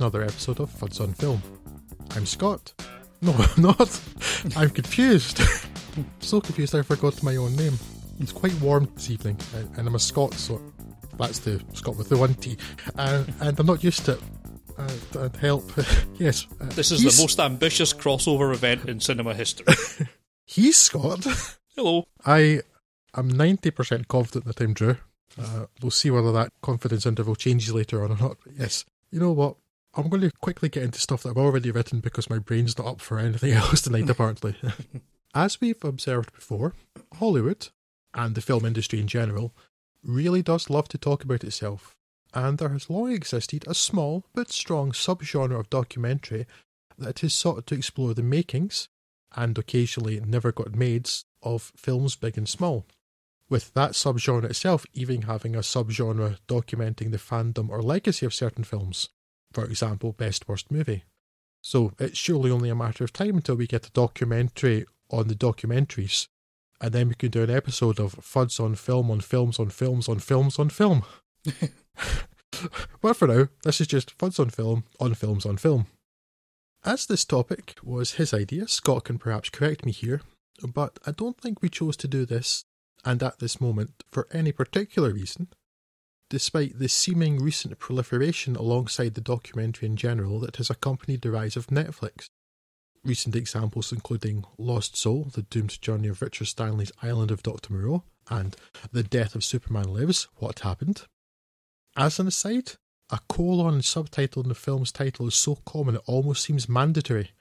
[0.00, 1.42] another episode of Fuds on Film.
[2.16, 2.72] I'm Scott.
[3.20, 4.00] No, I'm not.
[4.56, 5.42] I'm confused.
[6.20, 7.74] so confused I forgot my own name.
[8.18, 9.36] It's quite warm this evening,
[9.76, 10.58] and I'm a Scot, so
[11.18, 12.56] that's the Scot with the one T.
[12.96, 14.20] And, and I'm not used to it.
[14.78, 15.70] Uh, uh, help.
[16.18, 16.46] yes.
[16.58, 19.66] uh, This is the most ambitious crossover event in cinema history.
[20.46, 21.26] He's Scott.
[21.76, 22.06] Hello.
[22.24, 22.62] I
[23.14, 24.96] am 90% confident that I'm Drew.
[25.38, 28.38] Uh, we'll see whether that confidence interval changes later on or not.
[28.42, 29.56] But yes, you know what?
[29.94, 32.86] I'm going to quickly get into stuff that I've already written because my brain's not
[32.86, 34.54] up for anything else tonight, apparently.
[35.34, 36.74] As we've observed before,
[37.14, 37.68] Hollywood,
[38.14, 39.52] and the film industry in general,
[40.02, 41.96] really does love to talk about itself.
[42.32, 46.46] And there has long existed a small but strong subgenre of documentary
[46.96, 48.88] that has sought to explore the makings,
[49.34, 52.86] and occasionally never got mades, of films big and small.
[53.48, 58.62] With that subgenre itself even having a subgenre documenting the fandom or legacy of certain
[58.62, 59.08] films.
[59.52, 61.04] For example, Best Worst Movie.
[61.62, 65.34] So it's surely only a matter of time until we get a documentary on the
[65.34, 66.26] documentaries,
[66.80, 70.08] and then we can do an episode of Fuds on Film, on Films, on Films,
[70.08, 71.02] on Films, on Film.
[73.00, 75.86] but for now, this is just Fuds on Film, on Films, on Film.
[76.84, 80.22] As this topic was his idea, Scott can perhaps correct me here,
[80.74, 82.64] but I don't think we chose to do this,
[83.04, 85.48] and at this moment, for any particular reason,
[86.30, 91.56] despite the seeming recent proliferation alongside the documentary in general that has accompanied the rise
[91.56, 92.30] of Netflix.
[93.04, 97.72] Recent examples including Lost Soul, The Doomed Journey of Richard Stanley's Island of Dr.
[97.72, 98.56] Moreau, and
[98.92, 101.02] The Death of Superman Lives, What Happened.
[101.96, 102.72] As an aside,
[103.10, 107.32] a colon subtitle in the film's title is so common it almost seems mandatory.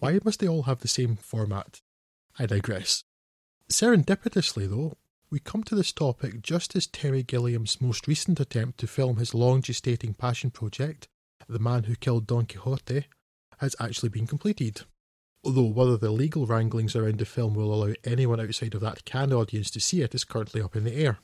[0.00, 1.80] Why must they all have the same format?
[2.38, 3.04] I digress.
[3.70, 4.96] Serendipitously, though,
[5.30, 9.34] we come to this topic just as Terry Gilliam's most recent attempt to film his
[9.34, 11.06] long gestating passion project,
[11.48, 13.04] The Man Who Killed Don Quixote,
[13.58, 14.82] has actually been completed.
[15.44, 19.32] Although whether the legal wranglings around the film will allow anyone outside of that Cannes
[19.32, 21.18] audience to see it is currently up in the air.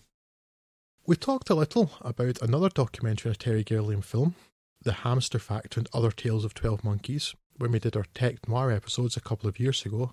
[1.06, 4.34] We talked a little about another documentary on a Terry Gilliam film,
[4.82, 8.70] The Hamster Factor and Other Tales of Twelve Monkeys, when we did our Tech Noir
[8.70, 10.12] episodes a couple of years ago.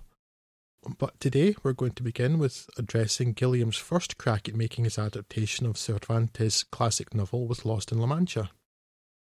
[0.98, 5.64] But today we're going to begin with addressing Gilliam's first crack at making his adaptation
[5.64, 8.50] of Cervantes' classic novel with Lost in La Mancha.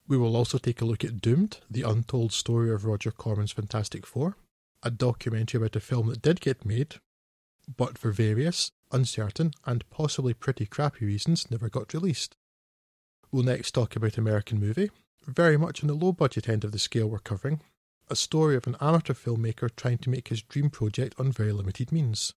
[0.07, 4.05] We will also take a look at Doomed, the untold story of Roger Corman's Fantastic
[4.05, 4.37] Four,
[4.83, 6.95] a documentary about a film that did get made,
[7.77, 12.35] but for various, uncertain, and possibly pretty crappy reasons never got released.
[13.31, 14.91] We'll next talk about American Movie,
[15.25, 17.61] very much on the low budget end of the scale we're covering,
[18.09, 21.91] a story of an amateur filmmaker trying to make his dream project on very limited
[21.91, 22.33] means.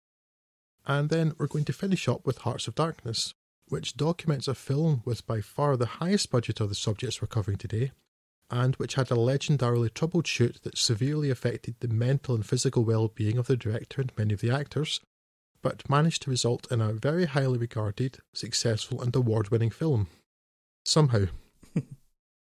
[0.87, 3.35] And then we're going to finish up with Hearts of Darkness,
[3.69, 7.57] which documents a film with by far the highest budget of the subjects we're covering
[7.57, 7.93] today,
[8.51, 13.09] and which had a legendarily troubled shoot that severely affected the mental and physical well
[13.09, 15.01] being of the director and many of the actors,
[15.63, 20.09] but managed to result in a very highly regarded, successful, and award winning film.
[20.85, 21.27] Somehow.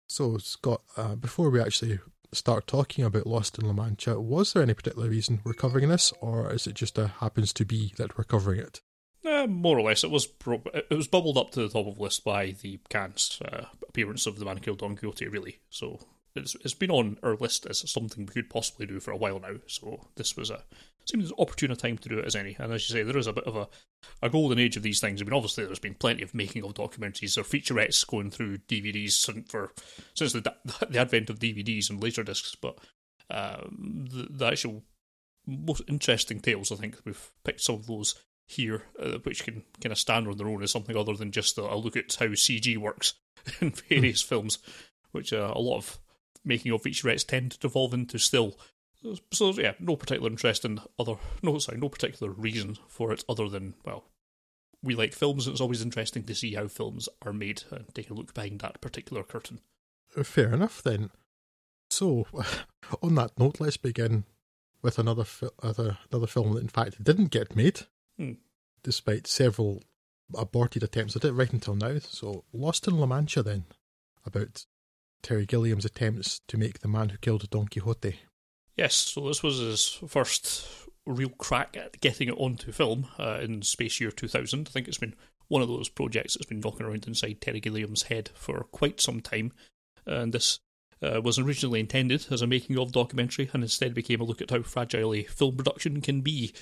[0.09, 2.01] so, Scott, uh, before we actually
[2.33, 6.13] start talking about Lost in La Mancha, was there any particular reason we're covering this,
[6.21, 8.81] or is it just a happens to be that we're covering it?
[9.25, 11.97] Uh, more or less, it was pro- it was bubbled up to the top of
[11.97, 15.29] the list by the Cannes uh, appearance of the Man Killed Don Quixote.
[15.29, 16.01] Really, so
[16.35, 19.39] it's it's been on our list as something we could possibly do for a while
[19.41, 19.57] now.
[19.67, 20.65] So this was a
[21.10, 22.56] seemed as opportune a time to do it as any.
[22.59, 23.69] And as you say, there is a bit of a,
[24.22, 25.21] a golden age of these things.
[25.21, 29.12] I mean, obviously, there's been plenty of making of documentaries or featurettes going through DVDs
[29.12, 29.72] since for
[30.15, 30.41] since the
[30.89, 32.78] the advent of DVDs and laserdiscs, but
[33.30, 34.83] um, the, the actual
[35.47, 38.15] most interesting tales, I think we've picked some of those
[38.47, 41.59] here, uh, which can kind of stand on their own as something other than just
[41.59, 43.15] a, a look at how CG works
[43.60, 44.59] in various films,
[45.13, 45.98] which uh, a lot of
[46.45, 48.59] making of featurettes tend to devolve into still.
[49.33, 53.49] So, yeah, no particular interest in other, no sorry, no particular reason for it other
[53.49, 54.05] than well,
[54.83, 58.11] we like films and it's always interesting to see how films are made and take
[58.11, 59.61] a look behind that particular curtain.
[60.23, 61.11] Fair enough then.
[61.89, 62.27] So,
[63.03, 64.25] on that note, let's begin
[64.83, 67.81] with another fi- other, another film that in fact didn't get made,
[68.19, 68.33] Hmm.
[68.83, 69.83] despite several
[70.37, 71.99] aborted attempts at it right until now.
[72.01, 73.65] So, Lost in La Mancha then,
[74.27, 74.67] about
[75.23, 78.21] Terry Gilliam's attempts to make the man who killed Don Quixote.
[78.80, 80.66] Yes, so this was his first
[81.04, 84.66] real crack at getting it onto film uh, in Space Year 2000.
[84.66, 85.16] I think it's been
[85.48, 89.21] one of those projects that's been knocking around inside Terry Gilliam's head for quite some
[89.21, 89.53] time.
[90.06, 90.60] And this
[91.03, 94.50] uh, was originally intended as a making of documentary and instead became a look at
[94.50, 96.54] how fragile a film production can be.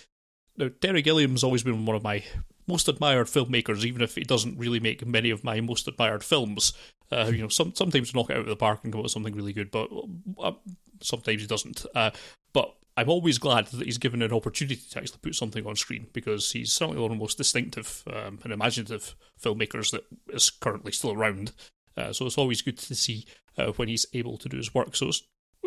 [0.56, 2.24] Now, Terry Gilliam's always been one of my
[2.66, 6.72] most admired filmmakers, even if he doesn't really make many of my most admired films.
[7.10, 9.12] Uh, you know, some sometimes knock it out of the park and come up with
[9.12, 9.90] something really good, but
[10.38, 10.52] uh,
[11.00, 11.86] sometimes he doesn't.
[11.94, 12.10] Uh,
[12.52, 16.08] but I'm always glad that he's given an opportunity to actually put something on screen
[16.12, 20.92] because he's certainly one of the most distinctive um, and imaginative filmmakers that is currently
[20.92, 21.52] still around.
[21.96, 23.24] Uh, so it's always good to see
[23.56, 24.94] uh, when he's able to do his work.
[24.96, 25.22] So it's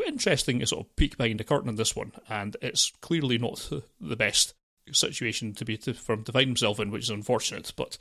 [0.06, 3.70] interesting to sort of peek behind the curtain on this one, and it's clearly not
[4.00, 4.54] the best
[4.92, 7.72] situation to be to, for him to find himself in, which is unfortunate.
[7.76, 7.98] But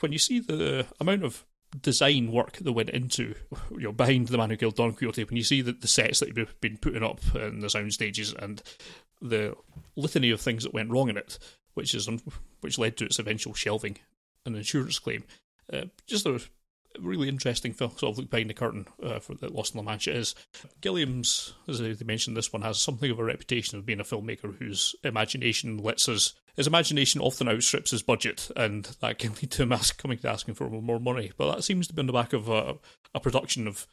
[0.00, 1.44] when you see the amount of
[1.80, 3.34] design work that went into
[3.70, 6.20] you know behind the man who killed Don Quixote, when you see the, the sets
[6.20, 8.62] that have been putting up and the sound stages and
[9.20, 9.54] the
[9.96, 11.38] litany of things that went wrong in it,
[11.74, 12.08] which is
[12.60, 13.98] which led to its eventual shelving
[14.46, 15.24] an insurance claim.
[15.72, 16.40] Uh, just a
[17.00, 19.84] really interesting film, sort of look behind the curtain uh, for the Lost in La
[19.84, 20.34] Mancha is.
[20.80, 24.56] Gilliam's, as they mentioned, this one has something of a reputation of being a filmmaker
[24.58, 26.34] whose imagination lets us.
[26.58, 30.28] His imagination often outstrips his budget, and that can lead to him ask, coming to
[30.28, 31.30] asking for more money.
[31.38, 32.74] But that seems to be on the back of a,
[33.14, 33.86] a production of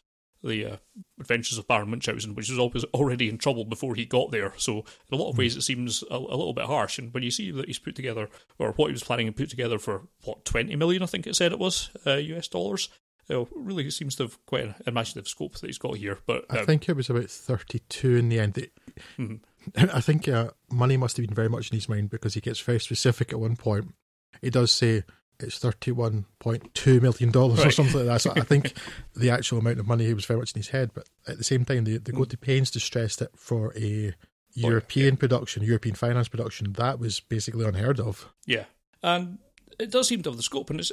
[0.44, 0.78] the uh,
[1.20, 4.52] Adventures of Baron Munchausen, which was always already in trouble before he got there.
[4.58, 6.98] So in a lot of ways, it seems a, a, little bit harsh.
[6.98, 9.50] And when you see that he's put together, or what he was planning to put
[9.52, 12.90] together for what twenty million, I think it said it was uh, US dollars.
[13.28, 16.20] It really seems to have quite an imaginative scope that he's got here.
[16.26, 18.58] But um, I think it was about thirty-two in the end.
[18.58, 18.72] It,
[19.20, 19.36] mm-hmm.
[19.76, 22.60] I think uh, money must have been very much in his mind because he gets
[22.60, 23.94] very specific at one point.
[24.42, 25.04] He does say
[25.40, 27.68] it's thirty-one point two million dollars right.
[27.68, 28.22] or something like that.
[28.22, 28.74] So I think
[29.16, 31.44] the actual amount of money he was very much in his head, but at the
[31.44, 34.14] same time, they, they go to pains to stress that for a
[34.54, 35.20] European yeah.
[35.20, 38.32] production, European finance production, that was basically unheard of.
[38.46, 38.66] Yeah,
[39.04, 39.40] and
[39.80, 40.92] it does seem to have the scope, and it's.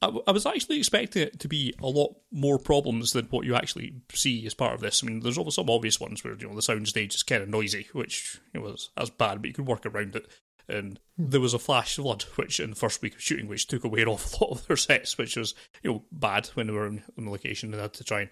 [0.00, 3.46] Uh, I, I was actually expecting it to be a lot more problems than what
[3.46, 5.02] you actually see as part of this.
[5.02, 7.88] I mean, there's some obvious ones where you know the soundstage is kind of noisy,
[7.92, 10.28] which you know, was as bad, but you could work around it
[10.68, 13.84] and there was a flash flood, which in the first week of shooting, which took
[13.84, 16.86] away an awful lot of their sets, which was you know bad when they were
[16.86, 17.72] on the location.
[17.72, 18.30] and had to try and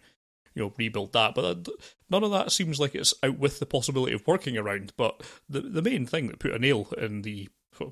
[0.55, 1.69] you know rebuild that, but
[2.11, 4.93] none of that seems like it's out with the possibility of working around.
[4.97, 7.49] But the the main thing that put a nail in the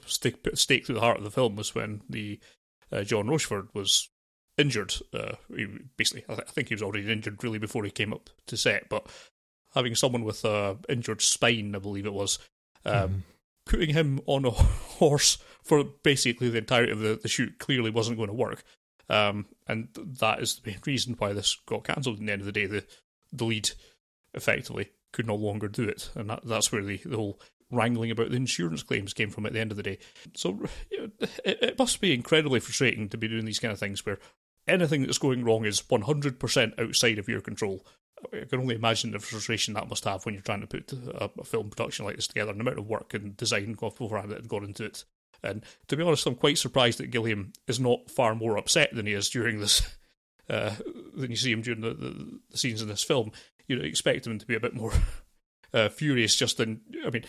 [0.06, 2.44] stake, put a stake through the heart of the film was when the uh,
[3.02, 4.08] John Rochefort was
[4.56, 4.94] injured.
[5.12, 8.12] Uh, he basically, I, th- I, think he was already injured really before he came
[8.12, 9.06] up to set, but
[9.74, 12.38] having someone with a injured spine, I believe it was.
[12.84, 13.22] Um, mm
[13.66, 18.16] putting him on a horse for basically the entirety of the, the shoot clearly wasn't
[18.16, 18.62] going to work.
[19.08, 22.18] Um, and that is the main reason why this got cancelled.
[22.18, 22.84] In the end of the day, the
[23.32, 23.70] the lead
[24.32, 27.40] effectively could no longer do it, and that, that's where the, the whole
[27.74, 29.98] wrangling about the insurance claims came from at the end of the day.
[30.34, 30.60] So
[31.44, 34.18] it, must be incredibly frustrating to be doing these kind of things where
[34.66, 37.84] anything that's going wrong is 100% outside of your control.
[38.32, 41.44] I can only imagine the frustration that must have when you're trying to put a,
[41.44, 44.48] film production like this together, and the amount of work and design beforehand that had
[44.48, 45.04] gone into it.
[45.42, 49.06] And to be honest, I'm quite surprised that Gilliam is not far more upset than
[49.06, 49.82] he is during this,
[50.48, 50.74] uh,
[51.14, 53.30] than you see him during the, the, the, scenes in this film.
[53.66, 54.92] You'd expect him to be a bit more
[55.74, 57.24] uh, furious, just in, I mean,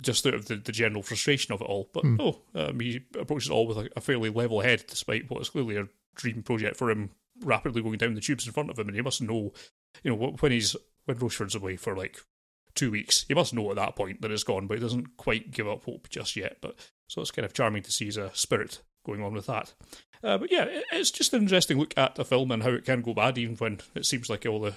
[0.00, 1.88] just out of the, the general frustration of it all.
[1.92, 2.18] But mm.
[2.18, 5.50] no, um, he approaches it all with a, a fairly level head, despite what is
[5.50, 7.10] clearly a dream project for him
[7.42, 9.52] rapidly going down the tubes in front of him, and he must know
[10.02, 12.20] you know, when he's when Rochefort's away for like
[12.74, 15.50] two weeks, he must know at that point that it's gone, but he doesn't quite
[15.50, 16.58] give up hope just yet.
[16.60, 16.76] But
[17.08, 19.74] so it's kind of charming to see his uh, spirit going on with that.
[20.22, 23.02] Uh, but yeah, it's just an interesting look at a film and how it can
[23.02, 24.74] go bad, even when it seems like all the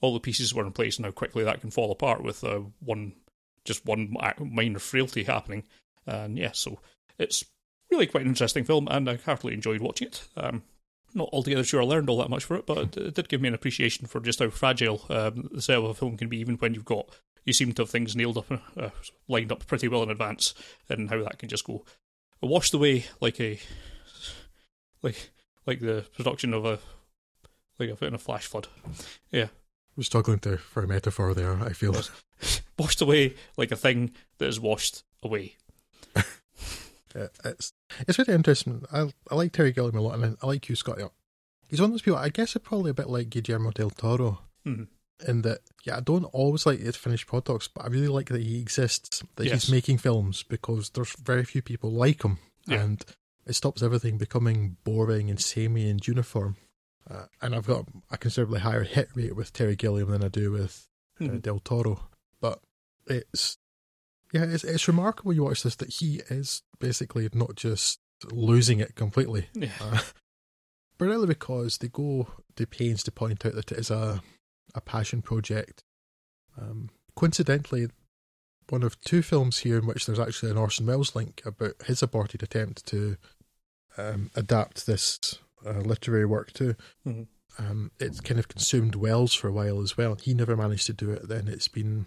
[0.00, 2.60] all the pieces were in place and how quickly that can fall apart with uh,
[2.80, 3.12] one
[3.64, 5.64] just one minor frailty happening.
[6.06, 6.80] And yeah, so
[7.18, 7.44] it's
[7.90, 10.22] really quite an interesting film, and I heartily enjoyed watching it.
[10.36, 10.62] Um,
[11.12, 13.48] not altogether sure I learned all that much for it, but it did give me
[13.48, 16.54] an appreciation for just how fragile um, the set of a film can be, even
[16.56, 17.08] when you've got
[17.44, 18.90] you seem to have things nailed up, uh,
[19.28, 20.54] lined up pretty well in advance,
[20.88, 21.84] and how that can just go
[22.42, 23.58] washed away like a
[25.02, 25.30] like
[25.66, 26.78] like the production of a
[27.78, 28.68] like a in a flash flood.
[29.30, 31.62] Yeah, I was struggling to for a metaphor there.
[31.62, 31.94] I feel
[32.80, 35.56] washed away like a thing that is washed away.
[37.14, 37.72] it's
[38.06, 38.84] it's very interesting.
[38.92, 40.98] I I like Terry Gilliam a lot, and I like you, Scott.
[41.68, 42.18] He's one of those people.
[42.18, 44.84] I guess it's probably a bit like Guillermo del Toro, mm-hmm.
[45.28, 48.42] in that yeah, I don't always like his finished products, but I really like that
[48.42, 49.64] he exists, that yes.
[49.64, 52.80] he's making films because there's very few people like him, yeah.
[52.80, 53.04] and
[53.46, 56.56] it stops everything becoming boring and samey and uniform.
[57.08, 60.52] Uh, and I've got a considerably higher hit rate with Terry Gilliam than I do
[60.52, 60.86] with
[61.20, 61.38] uh, mm-hmm.
[61.38, 62.08] Del Toro,
[62.40, 62.60] but
[63.06, 63.58] it's
[64.32, 68.94] yeah, it's it's remarkable you watch this that he is basically not just losing it
[68.94, 69.48] completely.
[69.54, 69.68] Yeah.
[69.80, 74.20] Uh, partly because they go to pains to point out that it is a
[74.74, 75.82] a passion project.
[76.60, 77.88] Um, coincidentally,
[78.68, 82.02] one of two films here in which there's actually an Orson Welles link about his
[82.02, 83.16] aborted attempt to
[83.96, 86.74] um, adapt this uh, literary work to.
[87.06, 87.22] Mm-hmm.
[87.58, 90.16] Um, it's kind of consumed Welles for a while as well.
[90.20, 91.28] He never managed to do it.
[91.28, 92.06] Then it's been,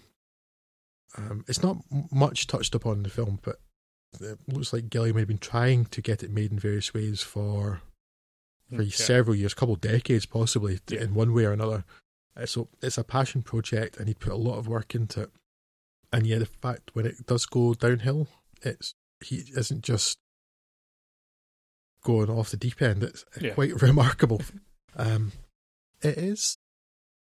[1.18, 1.78] um, it's not
[2.12, 3.60] much touched upon in the film, but
[4.20, 7.82] it looks like Gilliam had been trying to get it made in various ways for
[8.70, 8.90] for Okay.
[8.90, 11.02] several years, a couple of decades possibly, Yeah.
[11.04, 11.84] in one way or another.
[12.36, 15.32] Uh, So it's a passion project, and he put a lot of work into it.
[16.12, 18.28] And yeah, the fact when it does go downhill,
[18.64, 20.18] it's he isn't just
[22.04, 23.04] going off the deep end.
[23.04, 23.54] It's Yeah.
[23.54, 24.42] quite remarkable.
[24.96, 25.32] Um,
[26.02, 26.58] it is.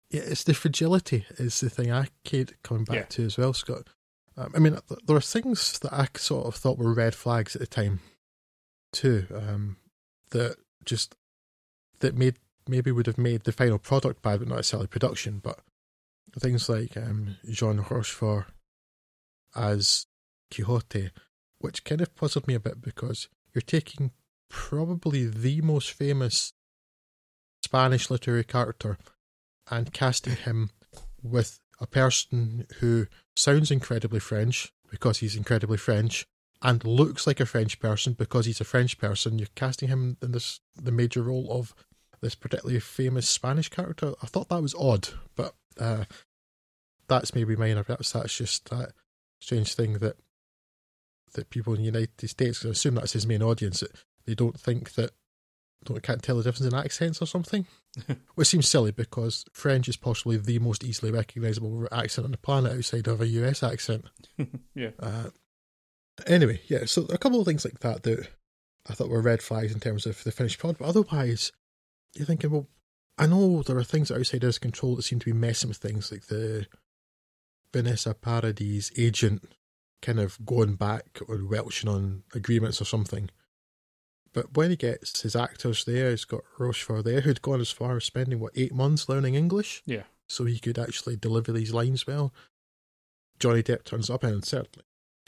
[0.10, 3.06] Yeah, it's the fragility is the thing I keep coming back Yeah.
[3.06, 3.88] to as well, Scott.
[4.36, 7.62] Um, I mean, there are things that I sort of thought were red flags at
[7.62, 8.00] the time,
[8.92, 9.28] too.
[9.34, 9.78] Um,
[10.32, 11.16] that just
[12.00, 12.38] that made
[12.68, 15.40] maybe would have made the final product bad, but not necessarily production.
[15.40, 15.60] But
[16.40, 18.46] things like um, Jean Rochefort
[19.56, 20.06] as
[20.52, 21.12] Quixote,
[21.60, 24.12] which kind of puzzled me a bit because you're taking
[24.50, 26.54] probably the most famous
[27.64, 28.98] Spanish literary character
[29.70, 30.72] and casting him
[31.22, 36.26] with a person who sounds incredibly French because he's incredibly French
[36.62, 39.40] and looks like a French person because he's a French person.
[39.40, 41.74] You're casting him in this the major role of
[42.22, 44.14] this particularly famous Spanish character.
[44.22, 46.06] I thought that was odd, but uh,
[47.08, 47.84] that's maybe minor.
[47.84, 48.92] Perhaps that's just that
[49.40, 50.18] strange thing that
[51.34, 53.84] that people in the United States I assume that's his main audience,
[54.26, 55.12] they don't think that
[55.86, 57.66] don't can't tell the difference in accents or something,
[58.36, 62.74] which seems silly because French is possibly the most easily recognizable accent on the planet
[62.74, 64.06] outside of a US accent.
[64.76, 64.92] yeah.
[65.00, 65.30] Uh,
[66.28, 68.28] anyway, yeah, so a couple of things like that that
[68.90, 71.52] I thought were red flags in terms of the finished product, but otherwise,
[72.16, 72.68] you're thinking, well,
[73.18, 75.78] I know there are things outside of his control that seem to be messing with
[75.78, 76.68] things, like the
[77.74, 79.44] Vanessa Paradis agent
[80.02, 83.30] kind of going back or welching on agreements or something.
[84.34, 87.98] But when he gets his actors there, he's got Rochefort there, who'd gone as far
[87.98, 89.82] as spending, what, eight months learning English?
[89.86, 90.04] Yeah.
[90.28, 92.32] So he could actually deliver these lines well.
[93.40, 94.86] Johnny Depp turns up, and certainly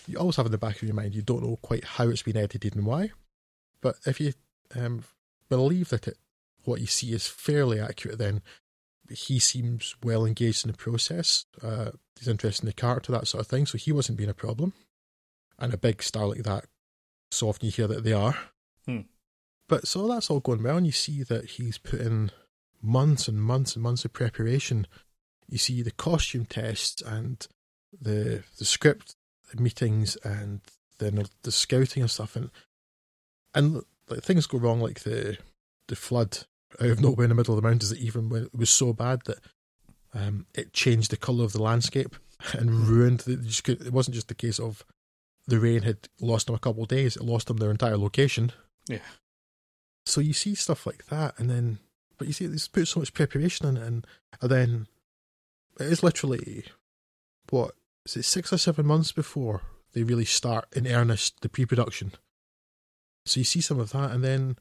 [0.08, 2.24] you always have in the back of your mind you don't know quite how it's
[2.24, 3.12] been edited and why.
[3.82, 4.34] But if you
[4.76, 5.04] um,
[5.50, 6.18] believe that it,
[6.64, 8.42] what you see is fairly accurate, then
[9.10, 11.46] he seems well engaged in the process.
[11.62, 13.66] Uh, he's interested in the character, that sort of thing.
[13.66, 14.74] So he wasn't being a problem.
[15.60, 16.66] And a big star like that,
[17.30, 18.36] so often you hear that they are.
[18.86, 19.02] Hmm.
[19.68, 22.32] But so that's all going well, and you see that he's put in
[22.82, 24.88] months and months and months of preparation.
[25.48, 27.48] You see the costume tests and
[28.00, 29.16] the the script
[29.58, 30.62] meetings and
[31.00, 32.52] then the scouting and stuff, and
[33.54, 35.38] and like things go wrong, like the
[35.88, 36.40] the flood
[36.80, 37.90] out of nowhere in the middle of the mountains.
[37.90, 39.40] That even when it was so bad that
[40.14, 42.16] um, it changed the color of the landscape
[42.54, 43.22] and ruined.
[43.22, 44.86] The, you just could, it wasn't just the case of
[45.48, 48.52] the rain had lost them a couple of days; it lost them their entire location.
[48.92, 49.00] Yeah.
[50.06, 51.80] So you see stuff like that, and then
[52.18, 54.08] but you see they put so much preparation in it, and,
[54.42, 54.88] and then
[55.80, 56.66] it is literally
[57.50, 57.74] what
[58.06, 59.62] is it six or seven months before
[59.94, 62.14] they really start in earnest the pre-production.
[63.26, 64.58] So you see some of that, and then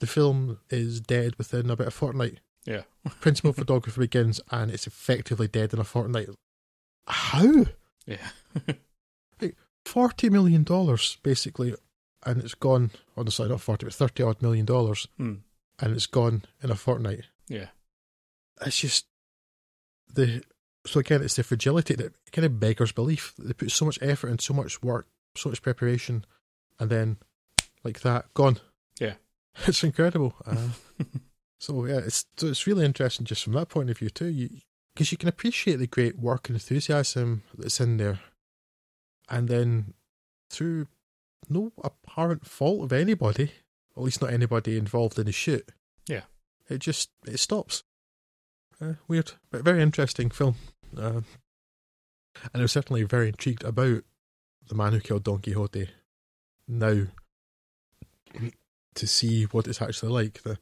[0.00, 2.40] the film is dead within about a fortnight.
[2.64, 2.82] Yeah.
[3.20, 6.28] Principal photography begins, and it's effectively dead in a fortnight.
[7.06, 7.66] How?
[8.06, 8.28] Yeah.
[9.84, 11.74] Forty million dollars, basically,
[12.26, 12.90] and it's gone.
[13.16, 15.34] On the side, of forty, but thirty odd million dollars, Hmm.
[15.78, 17.24] and it's gone in a fortnight.
[17.48, 17.68] Yeah.
[18.64, 19.06] It's just
[20.12, 20.42] the.
[20.86, 23.34] So again, it's the fragility that kind of beggars belief.
[23.38, 26.24] They put so much effort and so much work, so much preparation,
[26.78, 27.16] and then
[27.84, 28.58] like that, gone.
[29.00, 29.14] Yeah.
[29.66, 30.34] It's incredible.
[30.46, 30.68] Uh,
[31.60, 34.26] so yeah, it's so it's really interesting just from that point of view too.
[34.26, 34.50] You
[34.94, 38.20] because you can appreciate the great work and enthusiasm that's in there,
[39.30, 39.94] and then
[40.50, 40.88] through
[41.50, 43.52] no apparent fault of anybody,
[43.96, 45.68] at least not anybody involved in the shoot.
[46.08, 46.22] Yeah.
[46.68, 47.82] it just it stops.
[48.80, 50.56] Uh, weird, but very interesting film.
[50.96, 51.20] Uh,
[52.52, 54.02] and I was certainly very intrigued about
[54.66, 55.88] the man who killed Don Quixote.
[56.66, 57.04] Now,
[58.94, 60.42] to see what it's actually like.
[60.42, 60.58] The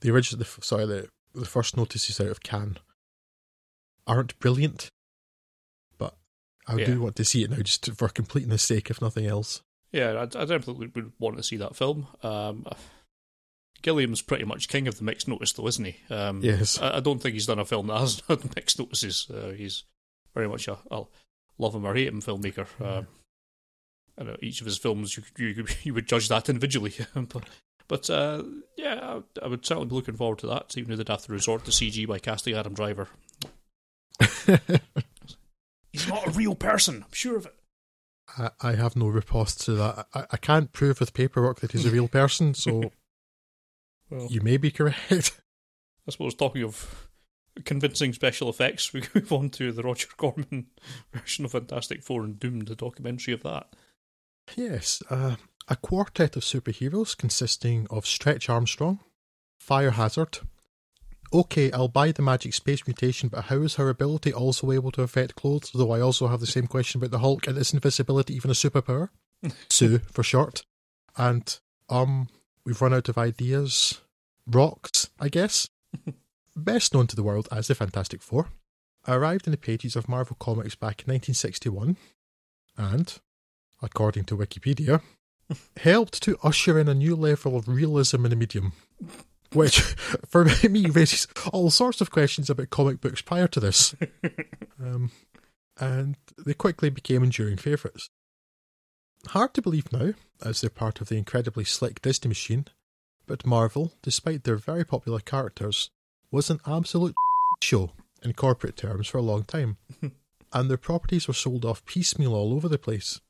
[0.00, 2.78] the original, the, sorry, the the first notices out of Cannes
[4.06, 4.90] aren't brilliant,
[5.98, 6.16] but
[6.66, 6.86] I Yeah.
[6.86, 9.62] do want to see it now, just for completeness sake, if nothing else.
[9.92, 12.06] Yeah, I, I definitely would want to see that film.
[12.22, 12.66] Um,
[13.82, 15.96] Gilliam's pretty much king of the mixed notice, though, isn't he?
[16.12, 16.78] Um, Yes.
[16.80, 19.30] I, I don't think he's done a film that has had mixed notices.
[19.32, 19.84] Uh, he's
[20.34, 21.04] very much a, a
[21.58, 22.66] love him or hate him filmmaker.
[22.84, 23.06] Um,
[24.18, 27.44] I know each of his films, you you, you would judge that individually, but
[27.86, 28.42] but uh,
[28.76, 30.76] yeah, I, I would certainly be looking forward to that.
[30.76, 33.08] Even if they'd have to resort to CG by casting Adam Driver.
[35.92, 36.96] He's not a real person.
[37.06, 37.54] I'm sure of it.
[38.36, 40.06] I, I have no riposte to that.
[40.14, 42.90] I, I can't prove with paperwork that he's a real person, so
[44.10, 45.40] Well, you may be correct.
[46.06, 47.08] I suppose talking of
[47.64, 50.66] convincing special effects, we move on to the Roger Corman
[51.12, 53.66] version of Fantastic Four and Doom, the documentary of that.
[54.56, 55.36] Yes, uh,
[55.68, 59.00] a quartet of superheroes consisting of Stretch Armstrong,
[59.60, 60.38] Fire Hazard.
[61.32, 65.02] Okay, I'll buy the magic space mutation, but how is her ability also able to
[65.02, 65.70] affect clothes?
[65.74, 68.54] Though I also have the same question about the Hulk and is invisibility even a
[68.54, 69.10] superpower?
[69.68, 70.62] Sue, for short.
[71.16, 71.58] And,
[71.90, 72.28] um,
[72.64, 74.00] we've run out of ideas.
[74.46, 75.68] Rocks, I guess.
[76.56, 78.48] Best known to the world as the Fantastic Four.
[79.06, 81.96] Arrived in the pages of Marvel Comics back in 1961
[82.78, 83.18] and,
[83.82, 85.02] according to Wikipedia,
[85.76, 88.72] helped to usher in a new level of realism in the medium.
[89.52, 89.80] Which,
[90.28, 93.94] for me, raises all sorts of questions about comic books prior to this.
[94.80, 95.10] Um,
[95.80, 98.10] and they quickly became enduring favourites.
[99.26, 102.66] Hard to believe now, as they're part of the incredibly slick Disney machine,
[103.26, 105.90] but Marvel, despite their very popular characters,
[106.30, 107.16] was an absolute
[107.60, 107.90] show
[108.22, 109.78] in corporate terms for a long time,
[110.52, 113.20] and their properties were sold off piecemeal all over the place.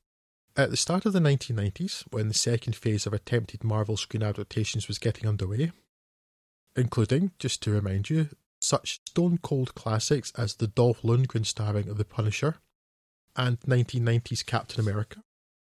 [0.57, 4.87] At the start of the 1990s, when the second phase of attempted Marvel screen adaptations
[4.87, 5.73] was getting underway,
[6.77, 8.29] including, just to remind you,
[8.61, 12.57] such stone cold classics as the Dolph Lundgren starring of The Punisher
[13.37, 15.23] and 1990s Captain America,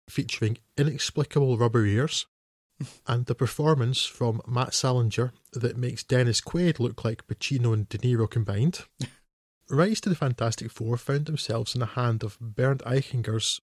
[0.09, 2.25] featuring inexplicable rubber ears,
[3.07, 7.97] and the performance from Matt Salinger that makes Dennis Quaid look like Pacino and De
[7.97, 8.85] Niro combined.
[9.69, 13.61] Rise to the Fantastic Four found themselves in the hand of Bernd Eichinger's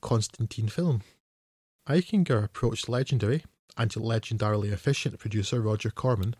[0.00, 1.02] Constantin film.
[1.88, 3.44] Eichinger approached legendary
[3.76, 6.34] and legendarily efficient producer Roger Corman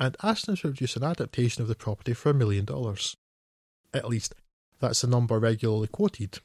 [0.00, 3.16] and asked him to produce an adaptation of the property for a million dollars.
[3.92, 4.34] At least,
[4.80, 6.38] that's the number regularly quoted,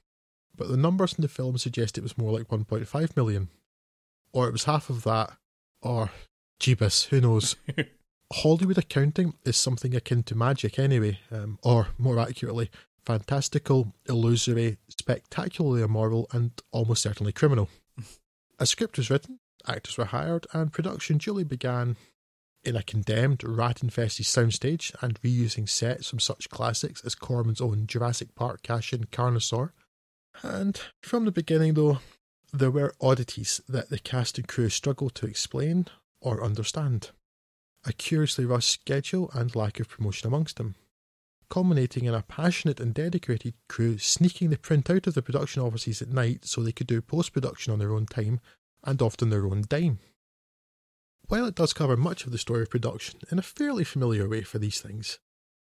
[0.56, 3.48] but the numbers in the film suggest it was more like 1.5 million.
[4.34, 5.32] Or it was half of that,
[5.82, 6.12] or
[6.60, 7.56] Jeebus, who knows?
[8.34, 12.70] Hollywood accounting is something akin to magic anyway, um, or more accurately,
[13.06, 17.70] fantastical, illusory, spectacularly immoral, and almost certainly criminal.
[18.60, 21.96] A script was written, actors were hired, and production duly began
[22.66, 27.88] in a condemned, rat infested soundstage and reusing sets from such classics as Corman's own
[27.88, 29.72] Jurassic Park cash in Carnosaur.
[30.42, 32.00] And from the beginning, though,
[32.52, 35.88] there were oddities that the cast and crew struggled to explain
[36.22, 37.12] or understand.
[37.86, 40.76] A curiously rushed schedule and lack of promotion amongst them,
[41.50, 46.02] culminating in a passionate and dedicated crew sneaking the print out of the production offices
[46.02, 48.40] at night so they could do post production on their own time
[48.84, 50.00] and often their own dime.
[51.28, 54.44] While it does cover much of the story of production in a fairly familiar way
[54.44, 55.18] for these things,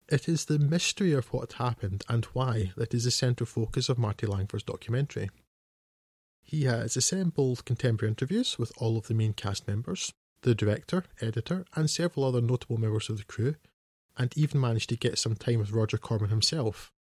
[0.08, 3.98] it is the mystery of what happened and why that is the central focus of
[3.98, 5.30] Marty Langford's documentary.
[6.42, 11.66] He has assembled contemporary interviews with all of the main cast members, the director, editor,
[11.74, 13.56] and several other notable members of the crew,
[14.16, 16.92] and even managed to get some time with Roger Corman himself.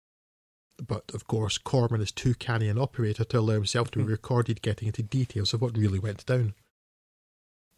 [0.84, 4.10] But of course, Corman is too canny an operator to allow himself to be hmm.
[4.10, 6.54] recorded getting into details of what really went down.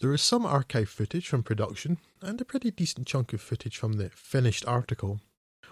[0.00, 3.94] There is some archive footage from production, and a pretty decent chunk of footage from
[3.94, 5.20] the finished article,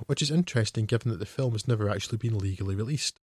[0.06, 3.20] which is interesting given that the film has never actually been legally released.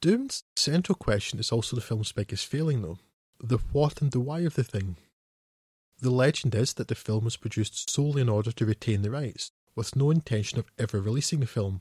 [0.00, 2.98] Doom's central question is also the film's biggest failing, though
[3.38, 4.96] the what and the why of the thing.
[6.00, 9.52] The legend is that the film was produced solely in order to retain the rights,
[9.74, 11.80] with no intention of ever releasing the film.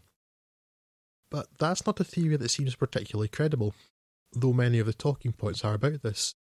[1.30, 3.74] But that's not a theory that seems particularly credible,
[4.34, 6.36] though many of the talking points are about this.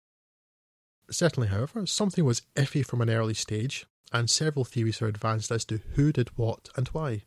[1.11, 5.65] Certainly, however, something was iffy from an early stage, and several theories are advanced as
[5.67, 7.23] to who did what and why,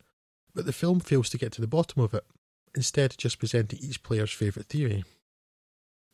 [0.54, 2.26] but the film fails to get to the bottom of it,
[2.76, 5.04] instead just presenting each player's favourite theory.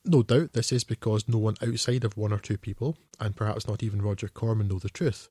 [0.04, 3.67] No doubt this is because no one outside of one or two people, and perhaps
[3.67, 5.30] not even Roger Corman, know the truth.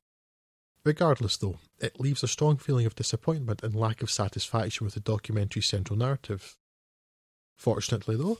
[0.84, 5.00] Regardless, though, it leaves a strong feeling of disappointment and lack of satisfaction with the
[5.00, 6.56] documentary's central narrative.
[7.56, 8.38] Fortunately, though,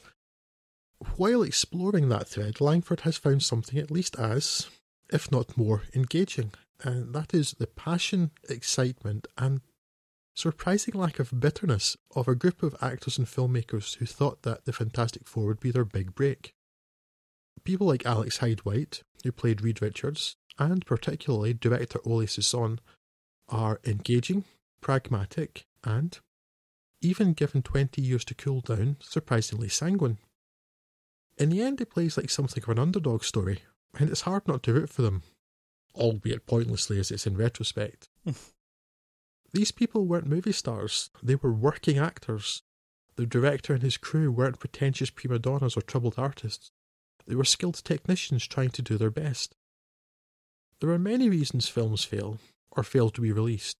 [1.16, 4.68] while exploring that thread, Langford has found something at least as,
[5.12, 6.52] if not more, engaging,
[6.82, 9.60] and that is the passion, excitement, and
[10.34, 14.72] surprising lack of bitterness of a group of actors and filmmakers who thought that the
[14.72, 16.54] Fantastic Four would be their big break.
[17.62, 22.78] People like Alex Hyde White, who played Reed Richards, and particularly director Oley Sassone,
[23.48, 24.44] are engaging,
[24.80, 26.18] pragmatic, and,
[27.00, 30.18] even given 20 years to cool down, surprisingly sanguine.
[31.36, 33.62] In the end, it plays like something of an underdog story,
[33.98, 35.22] and it's hard not to root for them,
[35.94, 38.08] albeit pointlessly as it's in retrospect.
[39.52, 42.62] These people weren't movie stars, they were working actors.
[43.16, 46.72] The director and his crew weren't pretentious prima donnas or troubled artists.
[47.26, 49.54] They were skilled technicians trying to do their best.
[50.80, 52.38] There are many reasons films fail,
[52.72, 53.76] or fail to be released.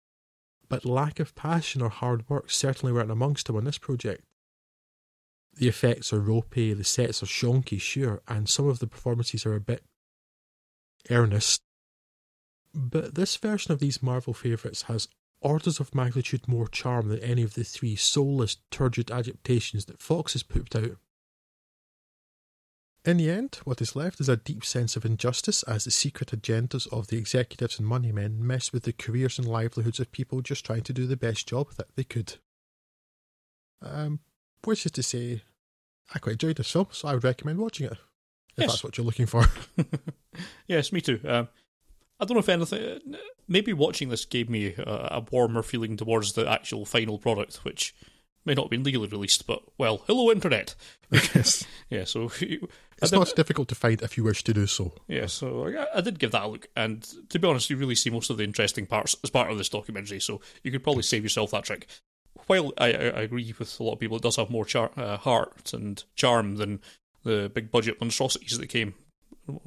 [0.69, 4.25] But lack of passion or hard work certainly weren't amongst them on this project.
[5.57, 9.55] The effects are ropey, the sets are shonky, sure, and some of the performances are
[9.55, 9.85] a bit
[11.11, 11.61] earnest.
[12.73, 15.09] But this version of these Marvel favourites has
[15.41, 20.33] orders of magnitude more charm than any of the three soulless, turgid adaptations that Fox
[20.33, 20.97] has pooped out.
[23.05, 26.31] In the end, what is left is a deep sense of injustice as the secret
[26.31, 30.41] agendas of the executives and money men mess with the careers and livelihoods of people
[30.41, 32.37] just trying to do the best job that they could.
[33.83, 34.21] Um,
[34.67, 35.43] which is to say,
[36.15, 37.99] I quite enjoyed this film, so I would recommend watching it if
[38.59, 38.71] Yes.
[38.71, 39.47] that's what you're looking for.
[40.69, 41.21] yes, me too.
[41.27, 41.49] Um,
[42.21, 43.17] I don't know if anything.
[43.49, 44.83] Maybe watching this gave me a,
[45.17, 47.95] a warmer feeling towards the actual final product, which
[48.47, 50.75] may not have been legally released, but well, hello internet.
[51.11, 51.65] yes.
[51.91, 52.41] Yeah, so It's
[53.11, 54.93] did- not as difficult to find if you wish to do so.
[55.09, 57.95] Yeah, so I, I did give that a look, and to be honest, you really
[57.97, 60.21] see most of the interesting parts as part of this documentary.
[60.21, 61.89] So you could probably save yourself that trick.
[62.47, 65.17] While I, I, agree with a lot of people, it does have more char- uh,
[65.17, 66.81] heart and charm than
[67.23, 68.95] the big budget monstrosities that came.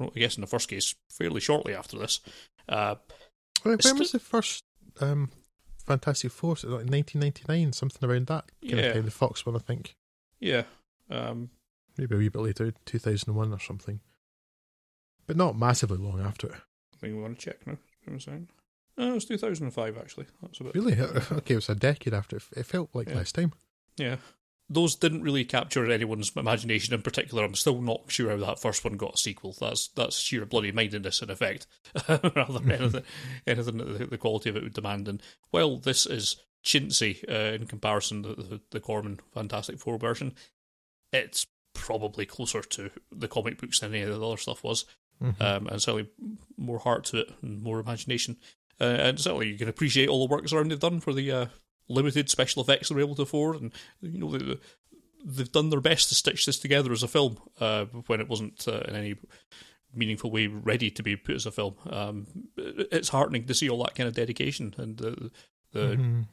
[0.00, 2.20] I guess in the first case, fairly shortly after this.
[2.68, 2.96] Uh,
[3.62, 4.64] When, when was the first
[5.00, 5.30] um,
[5.86, 6.50] Fantastic Four?
[6.62, 8.86] Like 1999, something around that kind Yeah.
[8.86, 9.04] of time.
[9.06, 9.94] The Fox one, I think.
[10.40, 10.62] yeah,
[11.10, 11.50] um,
[11.96, 14.00] Maybe a wee bit later, 2001 or something.
[15.26, 16.54] But not massively long after it.
[16.94, 17.76] I think we want to check now.
[18.04, 18.48] Give me a second.
[18.98, 20.26] Oh, it was 2005 actually.
[20.42, 20.74] That's a bit.
[20.74, 21.00] Really?
[21.00, 22.36] Okay, it was a decade after.
[22.56, 23.16] It felt like Yeah.
[23.16, 23.52] less time.
[23.96, 24.16] Yeah.
[24.70, 27.42] Those didn't really capture anyone's imagination in particular.
[27.42, 29.54] I'm still not sure how that first one got a sequel.
[29.58, 31.66] That's that's sheer bloody mindedness in effect,
[32.08, 33.02] rather than anything,
[33.46, 35.08] anything that the, quality of it would demand.
[35.08, 40.34] And while this is chintzy uh, in comparison to the, the Corman Fantastic Four version,
[41.14, 44.84] it's probably closer to the comic books than any of the other stuff was
[45.22, 45.40] Mhm.
[45.40, 46.08] um, and certainly
[46.56, 48.36] more heart to it and more imagination.
[48.80, 51.46] Uh, and certainly you can appreciate all the work around they've done for the uh,
[51.88, 54.56] limited special effects they were able to afford, and you know they,
[55.24, 58.66] they've done their best to stitch this together as a film uh, when it wasn't
[58.68, 59.14] uh, in any
[59.94, 61.74] meaningful way ready to be put as a film.
[61.88, 65.30] Um, it's heartening to see all that kind of dedication and the
[65.72, 66.26] the, Mhm.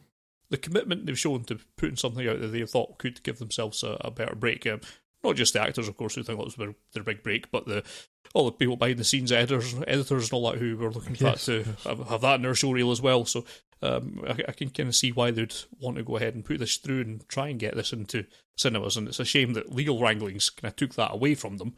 [0.49, 3.97] the commitment they've shown to putting something out that they thought could give themselves a,
[4.01, 4.65] a better break.
[4.67, 4.81] Um,
[5.23, 7.65] not just the actors, of course, who think that was their, their big break, but
[7.65, 7.83] the
[8.33, 11.25] all the people behind the scenes, editors, editors, and all that who were looking for
[11.25, 11.83] Yes, that to yes.
[11.83, 13.25] have, have that in their show reel as well.
[13.25, 13.45] So
[13.81, 16.59] um, I, I can kind of see why they'd want to go ahead and put
[16.59, 18.25] this through and try and get this into
[18.57, 18.97] cinemas.
[18.97, 21.75] And it's a shame that legal wranglings kind of took that away from them.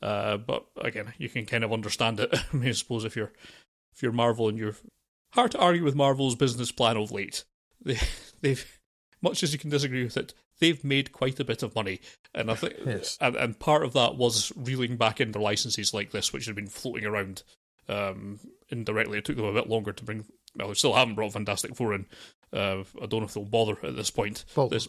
[0.00, 2.30] Uh, but again, you can kind of understand it.
[2.52, 3.32] I mean, I suppose if you're
[3.94, 4.76] if you're Marvel and you're
[5.32, 7.44] hard to argue with Marvel's business plan of late.
[7.84, 7.98] They,
[8.40, 8.80] they've
[9.20, 12.00] much as you can disagree with it, they've made quite a bit of money,
[12.34, 13.18] and I think, Yes.
[13.20, 16.68] and, and part of that was reeling back into licenses like this, which had been
[16.68, 17.42] floating around
[17.90, 19.18] um, indirectly.
[19.18, 20.24] It took them a bit longer to bring.
[20.56, 22.06] Well, they still haven't brought Fantastic Four in.
[22.52, 24.44] Uh, I don't know if they'll bother at this point.
[24.54, 24.86] Well, This-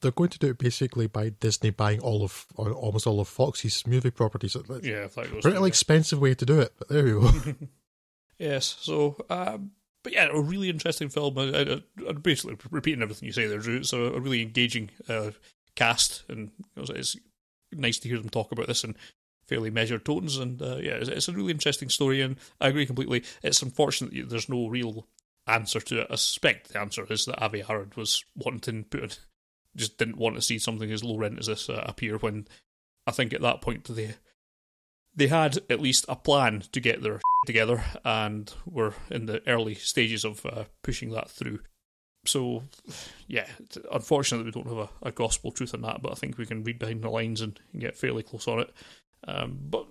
[0.00, 3.28] they're going to do it basically by Disney buying all of, or almost all of
[3.28, 4.56] Fox's movie properties.
[4.82, 5.42] Yeah, if that goes.
[5.42, 7.54] pretty expensive way to do it, but there you go.
[8.38, 8.76] Yes.
[8.80, 9.70] So, um,
[10.04, 11.36] but yeah, a really interesting film.
[11.38, 13.78] I, I'm basically repeating everything you say there, Drew.
[13.78, 15.30] It's a, a really engaging uh,
[15.74, 17.16] cast, and it's
[17.72, 18.94] nice to hear them talk about this in
[19.48, 20.36] fairly measured tones.
[20.36, 23.24] And uh, yeah, it's, it's a really interesting story, and I agree completely.
[23.42, 25.08] It's unfortunate there's no real
[25.46, 26.06] answer to it.
[26.10, 29.20] I suspect the answer is that Avi Arad was wanting to put
[29.76, 32.46] just didn't want to see something as low rent as this uh, appear when
[33.06, 34.14] I think at that point they
[35.16, 39.74] they had at least a plan to get their together and were in the early
[39.74, 41.60] stages of uh, pushing that through.
[42.26, 42.62] So,
[43.26, 43.46] yeah,
[43.92, 46.64] unfortunately we don't have a, a gospel truth on that, but I think we can
[46.64, 48.74] read behind the lines and get fairly close on it.
[49.28, 49.86] Um, but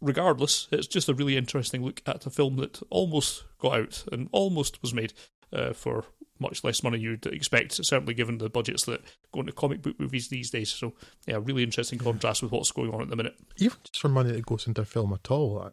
[0.00, 4.28] regardless, it's just a really interesting look at a film that almost got out and
[4.32, 5.12] almost was made
[5.52, 6.04] uh, for
[6.40, 9.00] much less money you'd expect, certainly given the budgets that
[9.32, 10.70] go into comic book movies these days.
[10.70, 10.94] So,
[11.26, 13.34] yeah, really interesting contrast with what's going on at the minute.
[13.58, 15.70] Even just for money that goes into a film at all, I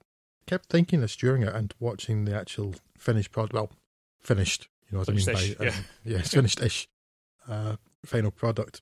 [0.48, 3.54] kept thinking this during it and watching the actual finished product.
[3.54, 3.72] Well,
[4.22, 5.72] finished, you know what I mean Finished-ish, by yeah.
[5.72, 6.88] um, yeah, it's finished-ish
[7.48, 8.82] uh, final product.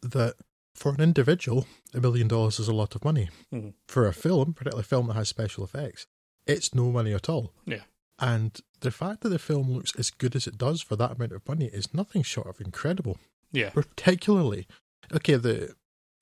[0.00, 0.34] That
[0.74, 3.28] for an individual, a million dollars is a lot of money.
[3.52, 3.74] Mhm.
[3.86, 6.06] For a film, particularly a film that has special effects,
[6.46, 7.52] it's no money at all.
[7.66, 7.82] Yeah.
[8.22, 11.32] And the fact that the film looks as good as it does for that amount
[11.32, 13.18] of money is nothing short of incredible.
[13.50, 13.70] Yeah.
[13.70, 14.66] Particularly,
[15.12, 15.74] okay, the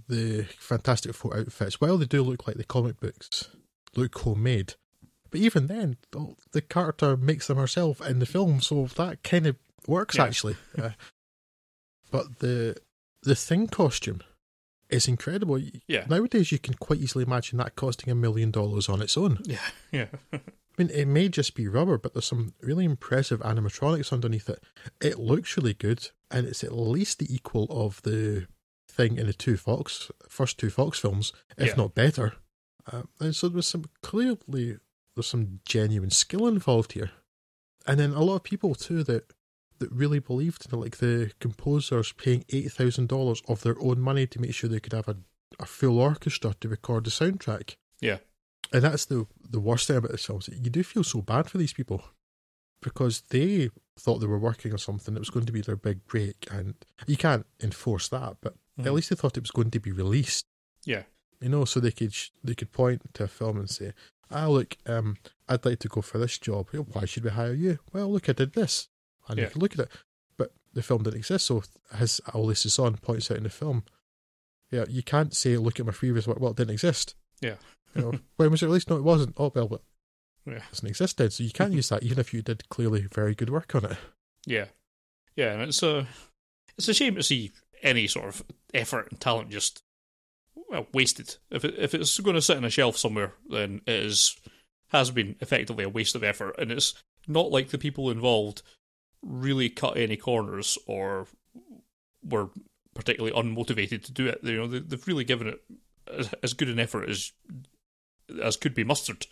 [0.09, 3.51] the Fantastic Four outfits, while they do look like the comic books,
[3.95, 4.75] look homemade.
[5.31, 9.47] But even then, the- the character makes them herself in the film, so that kind
[9.47, 10.25] of works Yeah.
[10.25, 10.57] actually.
[10.77, 10.91] Uh,
[12.11, 12.77] but the
[13.23, 14.23] the thing costume
[14.89, 15.61] is incredible.
[15.87, 16.07] Yeah.
[16.09, 19.39] Nowadays, you can quite easily imagine that costing a million dollars on its own.
[19.45, 20.07] Yeah, yeah.
[20.81, 24.65] I mean, it may just be rubber, but there's some really impressive animatronics underneath it.
[25.01, 28.47] It looks really good, and it's at least the equal of the
[28.89, 31.75] thing in the two Fox first two Fox films, if Yeah.
[31.75, 32.37] not better.
[32.91, 34.79] Um, and so there's some clearly
[35.15, 37.11] there's some genuine skill involved here,
[37.87, 39.35] and then a lot of people too that
[39.81, 44.01] that really believed in it, like the composers paying eight thousand dollars of their own
[44.01, 45.19] money to make sure they could have a,
[45.59, 47.75] a full orchestra to record the soundtrack.
[48.01, 48.19] Yeah.
[48.73, 50.39] And that's the the worst thing about this film.
[50.39, 52.05] is that You do feel so bad for these people
[52.83, 56.07] because they thought they were working on something that was going to be their big
[56.07, 56.75] break, and
[57.07, 58.37] you can't enforce that.
[58.41, 58.95] But at Mhm.
[58.95, 60.47] least they thought it was going to be released.
[60.85, 61.05] Yeah.
[61.41, 63.93] You know, so they could sh- they could point to a film and say,
[64.31, 65.17] "Ah, look, um,
[65.49, 66.69] I'd like to go for this job.
[66.73, 67.79] Why should we hire you?
[67.93, 68.89] Well, look, I did this,
[69.29, 69.45] and Yeah.
[69.47, 69.91] you can look at it."
[70.37, 73.85] But the film didn't exist, so as Oley Sassone points out in the film,
[74.71, 77.15] yeah, you can't say, "Look at my previous work." Well, it didn't exist.
[77.41, 77.57] Yeah.
[77.95, 78.91] You know, when was it released?
[78.91, 79.35] No, it wasn't.
[79.37, 79.83] Oh well, but
[80.47, 80.55] Yeah.
[80.57, 83.35] it doesn't exist then, so you can't use that even if you did clearly very
[83.35, 83.97] good work on it.
[84.47, 84.67] Yeah,
[85.37, 86.07] yeah, and it's a
[86.79, 88.43] it's a shame to see any sort of
[88.75, 89.83] effort and talent just
[90.69, 91.37] well wasted.
[91.51, 94.37] If it, if it's going to sit on a shelf somewhere, then it is
[94.89, 96.95] has been effectively a waste of effort, and it's
[97.29, 98.63] not like the people involved
[99.23, 101.27] really cut any corners or
[102.25, 102.49] were
[102.95, 104.41] particularly unmotivated to do it.
[104.43, 105.61] You know, they, they've really given it
[106.13, 107.31] as, as good an effort as
[108.43, 109.27] as could be mustered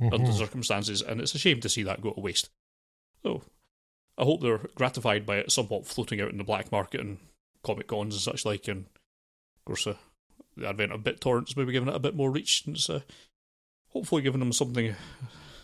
[0.00, 2.50] under the circumstances, and it's a shame to see that go to waste.
[3.24, 3.42] So,
[4.16, 7.18] I hope they're gratified by it somewhat floating out in the black market and
[7.64, 9.94] comic cons and such like, and of course, uh,
[10.56, 13.00] the advent of BitTorrents maybe giving it a bit more reach, and it's uh,
[13.88, 14.94] hopefully giving them something,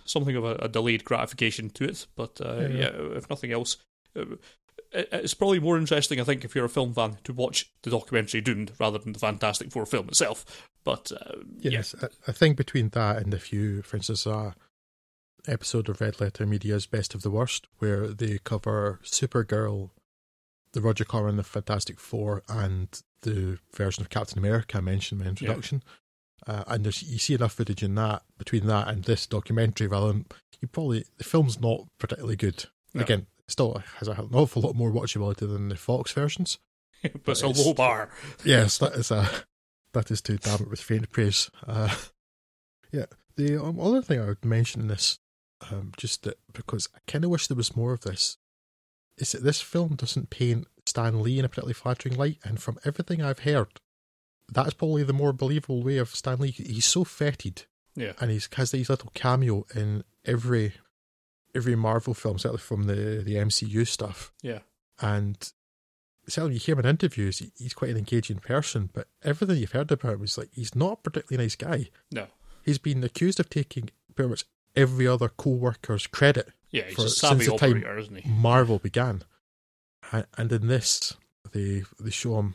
[0.04, 2.06] something of a, a delayed gratification to it.
[2.16, 2.68] But uh, Yeah.
[2.68, 3.16] yeah.
[3.16, 3.76] if nothing else.
[4.16, 4.22] Uh,
[4.92, 7.90] it- it's probably more interesting, I think, if you're a film fan, to watch the
[7.90, 10.68] documentary Doomed rather than the Fantastic Four film itself.
[10.84, 14.54] But uh, Yes, I, I think between that and if you, for instance, a
[15.46, 19.90] episode of Red Letter Media's Best of the Worst, where they cover Supergirl,
[20.72, 22.88] the Roger Corman, the Fantastic Four, and
[23.22, 25.82] the version of Captain America I mentioned in my introduction.
[26.46, 30.08] Uh, and there's, you see enough footage in that between that and this documentary, rather
[30.08, 30.26] than
[30.60, 32.66] you probably the film's not particularly good.
[32.92, 33.02] No.
[33.02, 36.58] Again, still has an awful lot more watchability than the Fox versions.
[37.02, 38.10] but it's a low bar.
[38.44, 39.28] Yes, that is a
[39.94, 41.50] that is to damn it with faint praise.
[41.66, 41.94] Uh,
[42.92, 45.18] yeah, the um, other thing I would mention in this,
[45.70, 48.36] um, just that because I kind of wish there was more of this,
[49.18, 52.78] is that this film doesn't paint Stan Lee in a particularly flattering light, and from
[52.84, 53.80] everything I've heard,
[54.52, 56.50] that's probably the more believable way of Stan Lee.
[56.50, 57.64] He's so fetid,
[57.96, 60.74] Yeah, and he's has these little cameo in every
[61.54, 64.32] every Marvel film, certainly from the the MCU stuff.
[64.42, 64.60] yeah,
[65.00, 65.52] And
[66.28, 69.90] certainly you hear him in interviews, he's quite an engaging person, but everything you've heard
[69.92, 71.88] about him is like he's not a particularly nice guy.
[72.10, 72.26] no,
[72.64, 76.84] He's been accused of taking pretty much every other co-worker's credit yeah.
[76.86, 78.28] He's For- a savvy since the time- operator, isn't he?
[78.30, 79.22] Marvel began.
[80.12, 81.14] And in this,
[81.52, 82.54] they they show him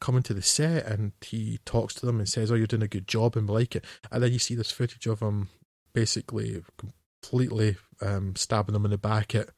[0.00, 2.88] coming to the set and he talks to them and says, "Oh, you're doing a
[2.88, 5.48] good job and we like it." And then you see this footage of him
[5.92, 9.50] basically completely um, stabbing them in the back at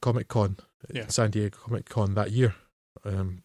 [0.00, 0.56] Comic Con,
[0.92, 1.06] Yeah.
[1.08, 2.54] San Diego Comic Con that year.
[3.04, 3.42] Um,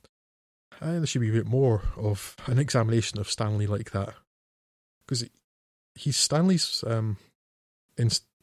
[0.82, 3.91] I think there should be a bit more of an examination of Stan Lee like
[3.91, 4.13] that
[5.06, 5.27] because
[5.95, 6.84] he's Stan Lee's.
[6.88, 7.17] Um,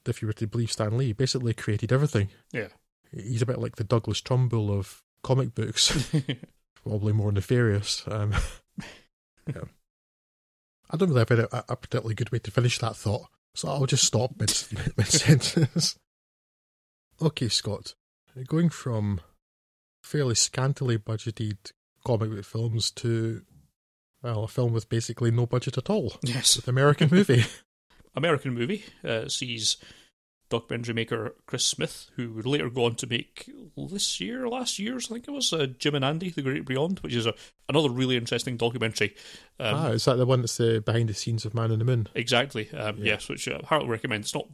[0.09, 2.29] if you were to believe Stan Lee, basically created everything.
[2.53, 2.69] Yeah.
[3.13, 6.13] He's a bit like the Douglas Trumbull of comic books,
[6.83, 8.05] probably more nefarious.
[8.07, 8.35] Um,
[9.47, 9.65] yeah.
[10.91, 13.87] I don't really have a, a particularly good way to finish that thought, so I'll
[13.87, 14.53] just stop mid,
[14.97, 15.99] mid sentence.
[17.21, 17.95] okay, Scott,
[18.47, 19.21] going from
[20.03, 21.57] fairly scantily budgeted
[22.05, 23.43] comic book films to
[24.23, 27.45] well, a film with basically no budget at all, yes, with American movie.
[28.15, 29.77] American movie uh, sees
[30.49, 35.11] documentary maker Chris Smith, who would later go on to make this year, last year's,
[35.11, 37.35] I think it was, uh, Jim and Andy, The Great Beyond, which is a,
[37.69, 39.15] another really interesting documentary.
[39.61, 41.85] Um, ah, is that the one that's uh, behind the scenes of Man on the
[41.85, 42.09] Moon?
[42.15, 43.05] Exactly, um, Yeah.
[43.13, 44.25] yes, which uh, I heartily recommend.
[44.25, 44.49] It's not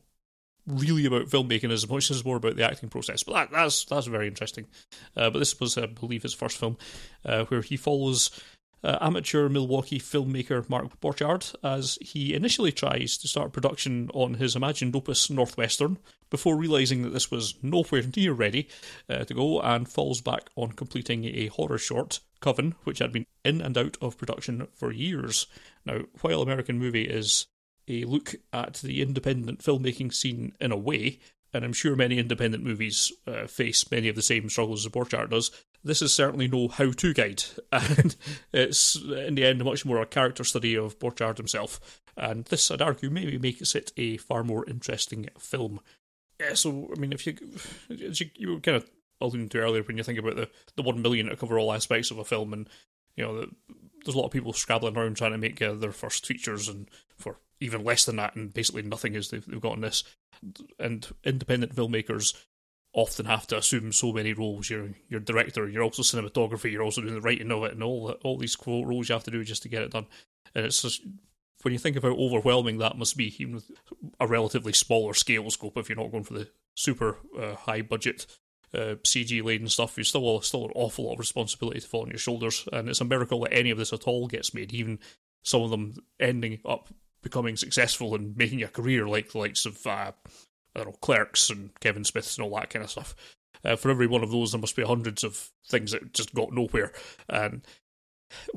[0.67, 4.07] really about filmmaking as much as more about the acting process, but that, that's that's
[4.07, 4.67] very interesting.
[5.17, 6.77] Uh, but this was, I believe, his first film,
[7.25, 8.31] uh, where he follows
[8.85, 14.55] uh, amateur Milwaukee filmmaker Mark Borchardt as he initially tries to start production on his
[14.55, 15.99] imagined opus Northwestern
[16.31, 18.69] before realizing that this was nowhere near ready
[19.09, 23.27] uh, to go and falls back on completing a horror short, Coven, which had been
[23.45, 25.47] in and out of production for years.
[25.87, 27.47] Now, while American Movie is
[27.89, 31.19] a look at the independent filmmaking scene in a way,
[31.53, 35.31] and I'm sure many independent movies uh, face many of the same struggles as Borchardt
[35.31, 35.51] does.
[35.85, 38.17] this is certainly no how-to guide, and
[38.53, 42.03] it's in the end much more a character study of Borchardt himself.
[42.17, 45.81] And this, I'd argue, maybe makes it a far more interesting film.
[46.41, 47.37] Yeah, so I mean, if you,
[47.89, 51.03] you, you were kind of alluding to earlier, when you think about the the one
[51.03, 52.69] million to cover all aspects of a film, and
[53.17, 53.51] you know, the,
[54.05, 56.89] there's a lot of people scrabbling around trying to make uh, their first features, and
[57.17, 60.05] for even less than that, and basically nothing is they've, they've got this.
[60.79, 62.35] And independent filmmakers
[62.93, 64.71] often have to assume so many roles.
[64.71, 68.11] You're you're director, you're also cinematography, you're also doing the writing of it, and all
[68.23, 70.07] all these quote roles you have to do just to get it done.
[70.55, 71.03] And it's just
[71.63, 73.71] when you think how overwhelming that must be, even with
[74.21, 78.27] a relatively smaller scale scope, if you're not going for the super uh, high budget
[78.75, 82.11] uh, CG laden stuff, you still still an awful lot of responsibility to fall on
[82.11, 82.69] your shoulders.
[82.73, 84.99] And it's a miracle that any of this at all gets made, even
[85.43, 86.89] some of them ending up
[87.25, 90.13] becoming successful and making a career, like the likes of uh, I
[90.77, 93.17] don't know Clerks and Kevin Smiths and all that kind of stuff.
[93.65, 96.53] Uh, for every one of those, there must be hundreds of things that just got
[96.53, 96.93] nowhere.
[97.29, 97.67] And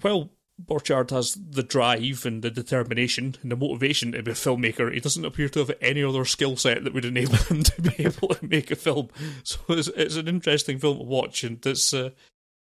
[0.04, 0.32] well,
[0.64, 4.92] Borchardt has the drive and the determination and the motivation to be a filmmaker.
[4.92, 8.06] He doesn't appear to have any other skill set that would enable him to be
[8.06, 9.10] able to make a film.
[9.44, 12.10] So it's, it's an interesting film to watch, and it's uh,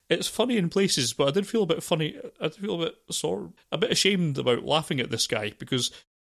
[0.10, 2.18] it's funny in places, but I did feel a bit funny.
[2.39, 5.91] I did feel a bit sort a bit ashamed about laughing at this guy because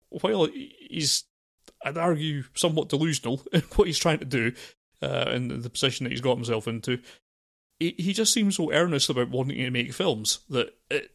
[0.09, 1.25] while he's,
[1.83, 4.53] I'd argue, somewhat delusional in what he's trying to do,
[5.01, 6.99] uh, and the position that he's got himself into,
[7.79, 11.11] he, he just seems so earnest about wanting to make films that it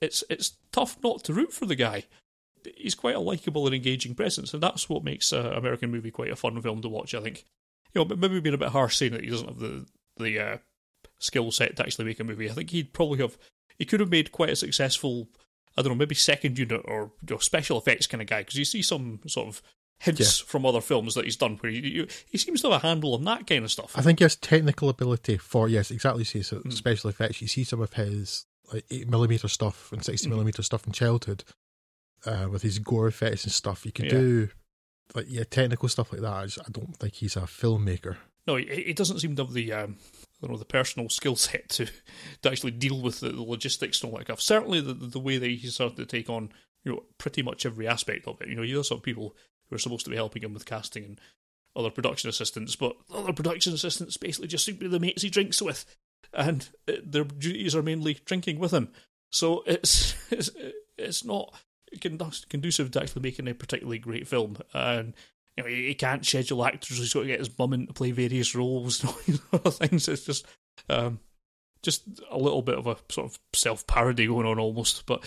[0.00, 2.04] it's it's tough not to root for the guy.
[2.76, 6.32] He's quite a likable and engaging presence, and that's what makes an American movie quite
[6.32, 7.14] a fun film to watch.
[7.14, 7.44] I think,
[7.94, 10.56] you know, maybe being a bit harsh saying that he doesn't have the the uh,
[11.18, 12.50] skill set to actually make a movie.
[12.50, 13.36] I think he'd probably have
[13.78, 15.28] he could have made quite a successful,
[15.76, 18.58] I don't know, maybe second unit or you know, special effects kind of guy because
[18.58, 19.62] you see some sort of
[19.98, 20.46] hints yeah.
[20.46, 23.24] from other films that he's done where he, he seems to have a handle on
[23.24, 23.92] that kind of stuff.
[23.96, 26.24] I think he has technical ability for yes, exactly.
[26.24, 26.72] See, so mm.
[26.72, 27.40] special effects.
[27.40, 30.30] You see some of his like eight millimeter stuff and sixty mm.
[30.30, 31.44] millimeter stuff in childhood,
[32.24, 33.86] uh, with his gore effects and stuff.
[33.86, 34.10] You could yeah.
[34.10, 34.48] do
[35.14, 36.32] like yeah, technical stuff like that.
[36.32, 38.16] I, just, I, don't think he's a filmmaker.
[38.46, 39.96] No, he, he doesn't seem to have the um,
[40.40, 41.86] Don't know the personal skill set to
[42.42, 44.40] to actually deal with the, the logistics and all that stuff.
[44.40, 46.50] Certainly, the the way that he's started to take on
[46.84, 48.48] you know pretty much every aspect of it.
[48.48, 49.34] You know, you have some people
[49.68, 51.20] who are supposed to be helping him with casting and
[51.74, 55.28] other production assistants, but other production assistants basically just seem to be the mates he
[55.28, 55.84] drinks with
[56.32, 58.90] and uh, their duties are mainly drinking with him.
[59.30, 60.50] So it's it's,
[60.96, 61.54] it's not
[62.48, 64.58] conducive to actually making a particularly great film.
[64.74, 65.14] And
[65.56, 66.98] you know, he can't schedule actors.
[66.98, 69.70] He's got to get his mum in to play various roles and all these other
[69.70, 70.08] things.
[70.08, 70.46] It's just
[70.88, 71.20] um,
[71.82, 75.06] just a little bit of a sort of self parody going on almost.
[75.06, 75.24] But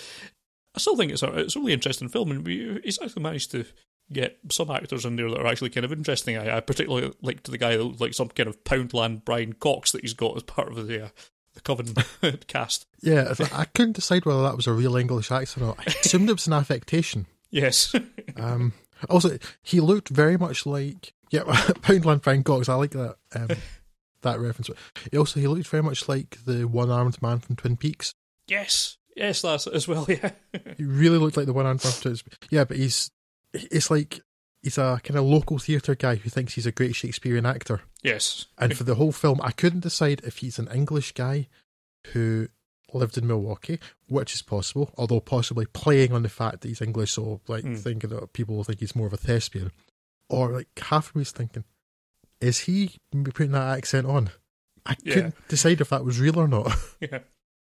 [0.76, 2.48] I still think it's a it's a really interesting film, and
[2.84, 3.66] he's actually managed to
[4.12, 6.38] get some actors in there that are actually kind of interesting.
[6.38, 10.02] I, I particularly like to the guy like some kind of Poundland Brian Cox that
[10.02, 11.10] he's got as part of the uh,
[11.54, 11.96] the Coven
[12.48, 12.86] cast.
[13.02, 15.80] Yeah, I couldn't decide whether that was a real English accent or not.
[15.80, 17.26] I assumed it was an affectation.
[17.52, 17.96] Yes.
[18.36, 18.74] um.
[19.10, 21.42] Also, he looked very much like yeah,
[21.82, 22.70] Poundland Brian Cox.
[22.70, 23.50] I like that um,
[24.22, 24.70] that reference.
[25.12, 28.14] He also he looked very much like the one armed man from Twin Peaks.
[28.48, 28.98] Yes.
[29.16, 30.06] Yes, that's it as well.
[30.10, 30.32] Yeah,
[30.78, 32.16] he really looked like the one armed man from
[32.50, 33.12] Yeah, but he's
[33.54, 34.22] it's like
[34.62, 37.82] he's a kind of local theatre guy who thinks he's a great Shakespearean actor.
[38.04, 38.46] Yes.
[38.58, 41.48] And for the whole film, I couldn't decide if he's an English guy
[42.08, 42.48] who
[42.94, 47.14] lived in Milwaukee, which is possible, although possibly playing on the fact that he's English,
[47.14, 47.78] so like mm.
[47.78, 49.72] thinking that people will think he's more of a thespian.
[50.30, 51.64] Or like half of me's thinking,
[52.40, 54.30] is he putting that accent on?
[54.86, 55.14] I yeah.
[55.14, 56.72] couldn't decide if that was real or not.
[57.00, 57.20] Yeah.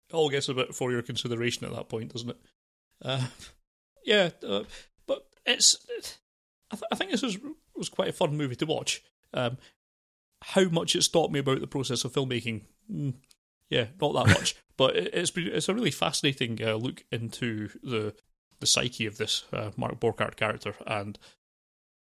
[0.09, 2.37] It all gets a bit for your consideration at that point, doesn't it?
[3.01, 3.25] Uh,
[4.05, 4.63] yeah, uh,
[5.45, 5.77] it's.
[6.71, 7.37] I, th- I, think this was
[7.75, 9.01] was quite a fun movie to watch.
[9.33, 9.57] Um,
[10.41, 12.61] how much it's taught me about the process of filmmaking,
[12.91, 13.13] mm,
[13.73, 14.55] yeah, not that much.
[14.77, 18.13] but it, has been it's a really fascinating uh, look into the
[18.59, 21.17] the psyche of this uh, Mark Borchardt character, and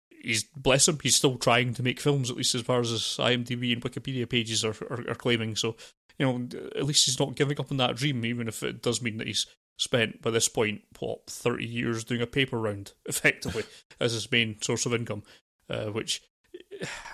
[0.09, 3.03] he's bless him, he's still trying to make films, at least as far as his
[3.21, 5.57] IMDb and Wikipedia pages are, are, are claiming.
[5.57, 5.77] So,
[6.19, 9.03] you know, at least he's not giving up on that dream, even if it does
[9.03, 9.47] mean that he's
[9.77, 13.64] spent by this point what thirty years doing a paper round effectively
[14.01, 15.23] as his main source of income,
[15.69, 16.23] uh, which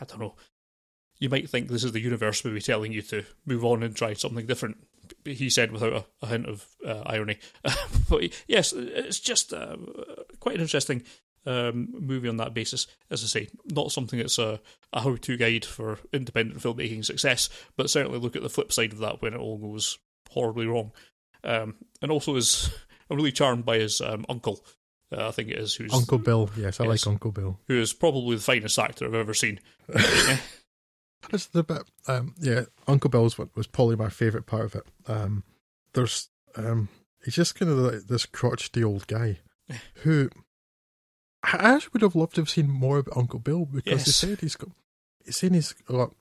[0.01, 0.37] I don't know.
[1.25, 4.13] You might think this is the universe maybe telling you to move on and try
[4.13, 4.77] something different.
[5.25, 7.39] He said without a, a hint of uh, irony.
[8.11, 9.79] but yes, it's just uh,
[10.39, 11.03] quite an interesting
[11.47, 12.87] um, movie on that basis.
[13.11, 14.61] As I say, not something that's a,
[14.93, 18.93] a how to guide for independent filmmaking success, but certainly look at the flip side
[18.93, 19.99] of that when it all goes
[20.29, 20.93] horribly wrong.
[21.43, 22.69] Um, and also is
[23.11, 24.63] I'm really charmed by his um, uncle.
[25.11, 26.51] Uh, I think it is who's Uncle Bill.
[26.55, 29.59] Yes, I yes, like Uncle Bill, who is probably the finest actor I've ever seen.
[31.31, 31.83] That's the bit.
[32.07, 34.87] Um, yeah, Uncle Bill's one was probably my favourite part of it.
[35.07, 35.45] Um,
[35.93, 36.89] there's, um,
[37.25, 39.39] he's just kind of like this crotchety old guy
[40.03, 40.31] who
[41.43, 44.41] I actually would have loved to have seen more about Uncle Bill because he said
[44.41, 44.71] he's got,
[45.25, 46.15] he's saying he's got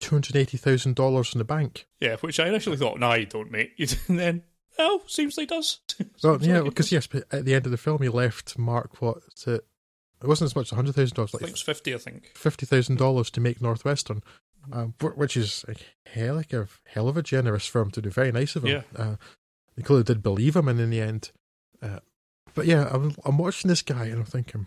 [0.00, 1.86] two hundred eighty thousand dollars in the bank.
[2.00, 3.72] Yeah, which I initially thought, no, you don't, mate.
[4.08, 4.42] And then,
[4.78, 5.80] oh, seems like he does.
[6.22, 9.18] Well, yeah, because yes, but at the end of the film, he left Mark what
[9.36, 9.64] is it?
[10.22, 12.32] It wasn't as much as hundred thousand dollars, I think like it's 50, I think.
[12.34, 14.22] fifty thousand dollars to make Northwestern,
[14.72, 15.74] um, which is a
[16.08, 18.10] hell like a hell of a generous firm to do.
[18.10, 18.82] Very nice of him.
[18.96, 19.02] Yeah.
[19.02, 19.16] Uh,
[19.76, 21.30] they clearly did believe him, and in the end,
[21.82, 21.98] uh,
[22.54, 24.66] but yeah, I'm I'm watching this guy and I'm thinking,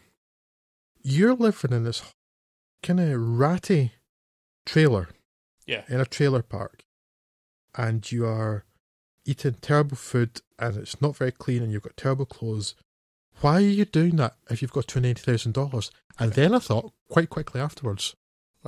[1.01, 2.01] you're living in this
[2.83, 3.93] kind of ratty
[4.65, 5.09] trailer
[5.65, 5.83] Yeah.
[5.87, 6.83] in a trailer park,
[7.75, 8.65] and you are
[9.25, 12.75] eating terrible food, and it's not very clean, and you've got terrible clothes.
[13.41, 15.91] Why are you doing that if you've got two hundred eighty thousand dollars?
[16.19, 18.15] And then I thought quite quickly afterwards,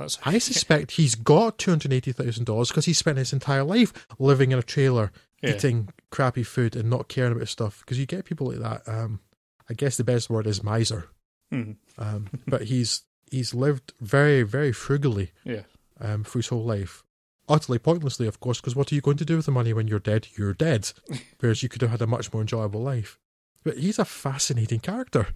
[0.00, 3.64] That's I suspect he's got two hundred eighty thousand dollars because he spent his entire
[3.64, 5.54] life living in a trailer, Yeah.
[5.54, 7.80] eating crappy food, and not caring about stuff.
[7.80, 8.88] Because you get people like that.
[8.92, 9.20] Um,
[9.68, 11.08] I guess the best word is miser.
[11.52, 11.76] Mhm.
[11.98, 15.62] Um, but he's he's lived very very frugally Yeah.
[16.00, 17.02] um, for his whole life.
[17.48, 19.88] Utterly pointlessly, of course, because what are you going to do with the money when
[19.88, 20.28] you're dead?
[20.36, 20.92] You're dead.
[21.40, 23.18] Whereas you could have had a much more enjoyable life.
[23.64, 25.28] But he's a fascinating character,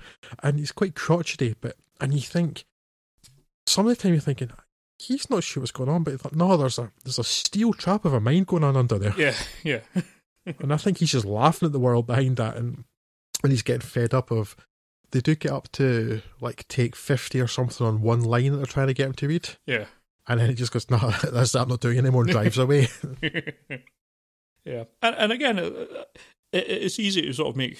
[0.43, 1.55] and he's quite crotchety.
[1.61, 2.65] But and you think
[3.67, 4.51] some of the time you're thinking
[4.99, 8.05] he's not sure what's going on, but thought, no, there's a there's a steel trap
[8.05, 9.81] of a mind going on under there, Yeah, yeah.
[10.61, 12.85] and I think he's just laughing at the world behind that, and
[13.43, 14.57] and he's getting fed up of.
[15.11, 18.67] They do get up to like take fifty or something on one line that they're
[18.67, 19.49] trying to get him to read.
[19.65, 19.85] Yeah.
[20.27, 20.99] And then he just goes, no,
[21.33, 22.89] that's I'm not doing anymore and drives away.
[24.65, 24.85] yeah.
[25.03, 25.73] And, and again, it,
[26.53, 27.79] it, it's easy to sort of make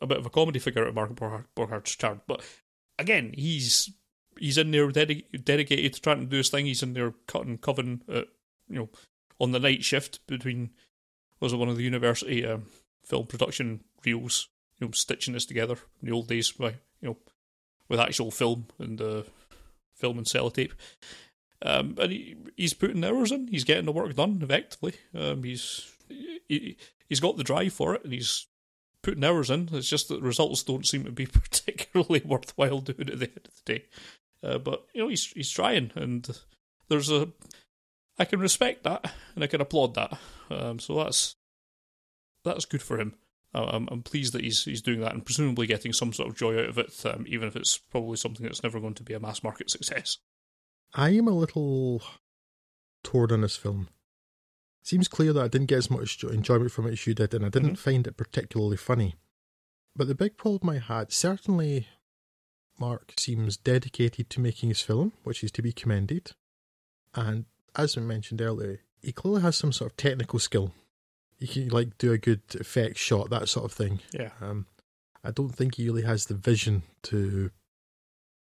[0.00, 2.42] a bit of a comedy figure out of Mark Borchardt- Borchardt's charm, but
[2.98, 3.90] again, he's
[4.38, 6.66] he's in there dedi- dedicated to trying to do his thing.
[6.66, 8.28] He's in there cutting coven, at,
[8.68, 8.88] you know,
[9.40, 10.70] on the night shift between
[11.40, 12.66] was it one of the university um,
[13.04, 17.16] film production reels, you know, stitching this together in the old days by you know
[17.88, 19.22] with actual film and uh,
[19.94, 20.72] film and sellotape.
[21.62, 23.48] Um, and he, he's putting hours in.
[23.48, 24.94] He's getting the work done effectively.
[25.14, 25.90] Um, he's
[26.48, 26.76] he,
[27.08, 28.46] he's got the drive for it, and he's
[29.02, 29.68] putting hours in.
[29.72, 33.40] It's just that the results don't seem to be particularly worthwhile doing at the end
[33.44, 33.84] of the day.
[34.42, 36.28] Uh, but you know, he's he's trying, and
[36.88, 37.28] there's a
[38.18, 40.18] I can respect that, and I can applaud that.
[40.50, 41.36] Um, so that's
[42.44, 43.14] that's good for him.
[43.54, 46.58] I'm, I'm pleased that he's he's doing that, and presumably getting some sort of joy
[46.58, 49.20] out of it, um, even if it's probably something that's never going to be a
[49.20, 50.18] mass market success.
[50.94, 52.02] I am a little
[53.02, 53.88] torn on this film.
[54.82, 57.44] Seems clear that I didn't get as much enjoyment from it as you did, and
[57.44, 57.78] I didn't Mhm.
[57.78, 59.14] find it particularly funny.
[59.96, 61.88] But the big problem I had, certainly,
[62.78, 66.32] Mark seems dedicated to making his film, which is to be commended.
[67.14, 70.72] And as I mentioned earlier, he clearly has some sort of technical skill.
[71.38, 74.00] He can like do a good effect shot, that sort of thing.
[74.12, 74.30] Yeah.
[74.40, 74.66] Um,
[75.22, 77.50] I don't think he really has the vision to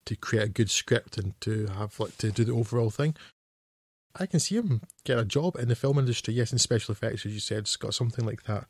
[0.06, 3.14] to create a good script and to have like to do the overall thing.
[4.16, 7.24] I can see him get a job in the film industry, yes, in special effects,
[7.26, 8.66] as you said, got something like that.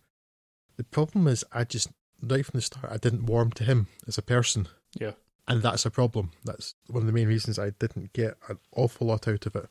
[0.76, 1.88] The problem is, I just
[2.22, 5.12] right from the start, I didn't warm to him as a person, Yeah.
[5.48, 6.32] And that's a problem.
[6.44, 9.68] That's one of the main reasons I didn't get an awful lot out of it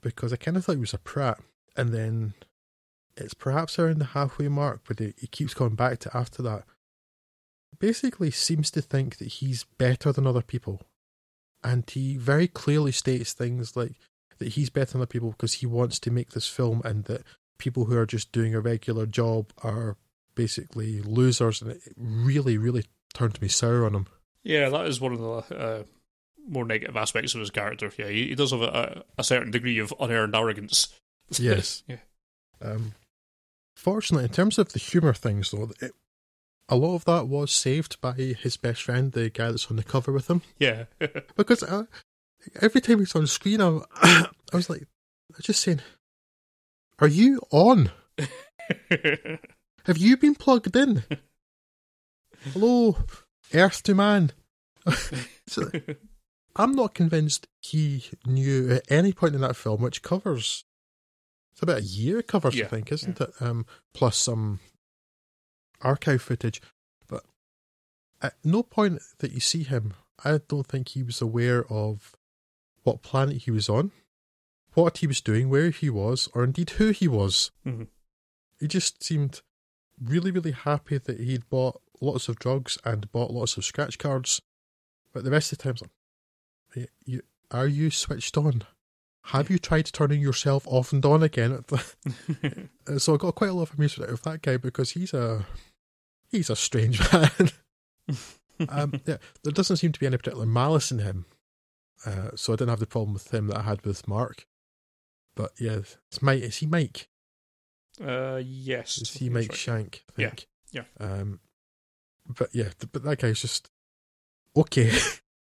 [0.00, 1.38] because I kind of thought he was a prat,
[1.76, 2.34] and then
[3.16, 6.64] it's perhaps around the halfway mark, but he, he keeps coming back to after that.
[7.78, 10.82] Basically, seems to think that he's better than other people,
[11.62, 13.92] and he very clearly states things like
[14.38, 17.22] that he's better than other people because he wants to make this film, and that
[17.58, 19.96] people who are just doing a regular job are
[20.34, 24.06] basically losers, and it really, really turned me sour on him.
[24.44, 25.82] Yeah, that is one of the uh,
[26.48, 27.90] more negative aspects of his character.
[27.98, 30.88] Yeah, he, he does have a, a, certain degree of unearned arrogance.
[31.38, 31.84] Yes.
[31.86, 31.98] yeah.
[32.60, 32.94] Um,
[33.76, 35.92] fortunately, in terms of the humour things, though, it,
[36.68, 39.84] a lot of that was saved by his best friend, the guy that's on the
[39.84, 40.42] cover with him.
[40.58, 40.86] Yeah.
[41.36, 41.84] Because uh,
[42.60, 45.82] every time he's on screen, I, I was like, I was just saying,
[46.98, 47.92] "Are you on?
[49.84, 51.04] Have you been plugged in?
[52.52, 52.96] Hello,
[53.54, 54.32] Earth to man."
[55.46, 55.68] So,
[56.54, 60.64] I'm not convinced he knew at any point in that film, which covers
[61.52, 63.30] it's about a year covers, I think, isn't it?
[63.40, 64.60] Um, plus some
[65.80, 66.62] archive footage.
[67.08, 67.24] But
[68.22, 69.94] at no point that you see him,
[70.24, 72.14] I don't think he was aware of
[72.82, 73.90] what planet he was on,
[74.74, 77.50] what he was doing, where he was, or indeed who he was.
[77.66, 77.88] Mhm.
[78.60, 79.42] He just seemed
[80.00, 84.40] really, really happy that he'd bought lots of drugs and bought lots of scratch cards.
[85.12, 85.90] But the rest of the time, it's like,
[86.76, 88.62] "Are you, are you switched on?
[89.24, 91.64] Have you tried turning yourself off and on again?
[92.98, 95.46] so I got quite a lot of amusement out of that guy because he's a
[96.30, 97.50] he's a strange man.
[98.68, 101.26] um, yeah, there doesn't seem to be any particular malice in him,
[102.06, 104.46] uh, so I didn't have the problem with him that I had with Mark.
[105.34, 105.78] But yeah,
[106.08, 106.42] it's Mike.
[106.42, 107.08] Is he Mike?
[108.02, 108.98] Uh, yes.
[108.98, 109.58] Is he Mike right.
[109.58, 110.02] Schank?
[110.10, 110.46] I think.
[110.72, 110.82] Yeah.
[111.00, 111.06] Yeah.
[111.06, 111.40] Um,
[112.36, 113.70] but yeah, but that guy's just
[114.56, 114.92] okay.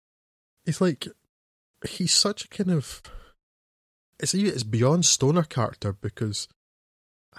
[0.66, 1.06] it's like
[1.88, 3.02] he's such a kind of
[4.18, 6.48] it's it's beyond stoner character because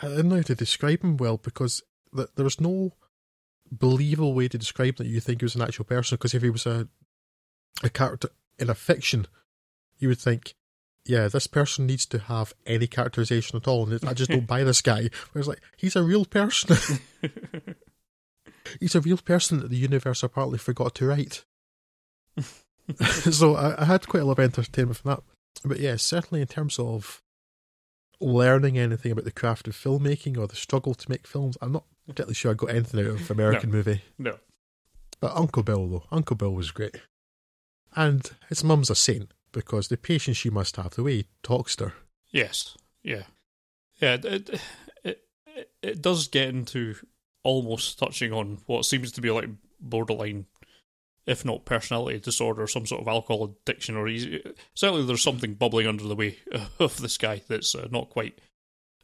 [0.02, 1.82] I don't know how to describe him well because
[2.36, 2.94] there's no
[3.72, 6.50] believable way to describe that you think he was an actual person because if he
[6.50, 6.88] was a
[7.84, 9.28] a character in a fiction,
[10.00, 10.56] you would think,
[11.06, 14.64] yeah, this person needs to have any characterization at all, and I just don't buy
[14.64, 15.10] this guy.
[15.32, 16.78] Whereas, like, he's a real person.
[18.80, 21.46] he's a real person that the universe apparently forgot to write.
[23.32, 25.24] so I, I, had quite a lot of entertainment from that.
[25.66, 27.22] But yeah, certainly in terms of
[28.20, 31.84] learning anything about the craft of filmmaking or the struggle to make films, I'm not
[32.06, 33.76] particularly sure I got anything out of American no.
[33.76, 34.04] Movie.
[34.18, 34.38] No.
[35.20, 37.02] But Uncle Bill, though, Uncle Bill was great.
[37.96, 41.76] And his mum's a saint because the patience she must have, the way he talks
[41.78, 41.94] to her.
[42.30, 43.24] Yes, yeah.
[44.00, 44.62] Yeah, it, it,
[45.04, 45.24] it,
[45.82, 46.96] it does get into
[47.44, 50.46] almost touching on what seems to be like borderline
[51.28, 54.26] if not personality disorder, some sort of alcohol addiction, or he's,
[54.74, 56.40] certainly there's something bubbling under the way
[56.80, 58.40] of this guy that's uh, not quite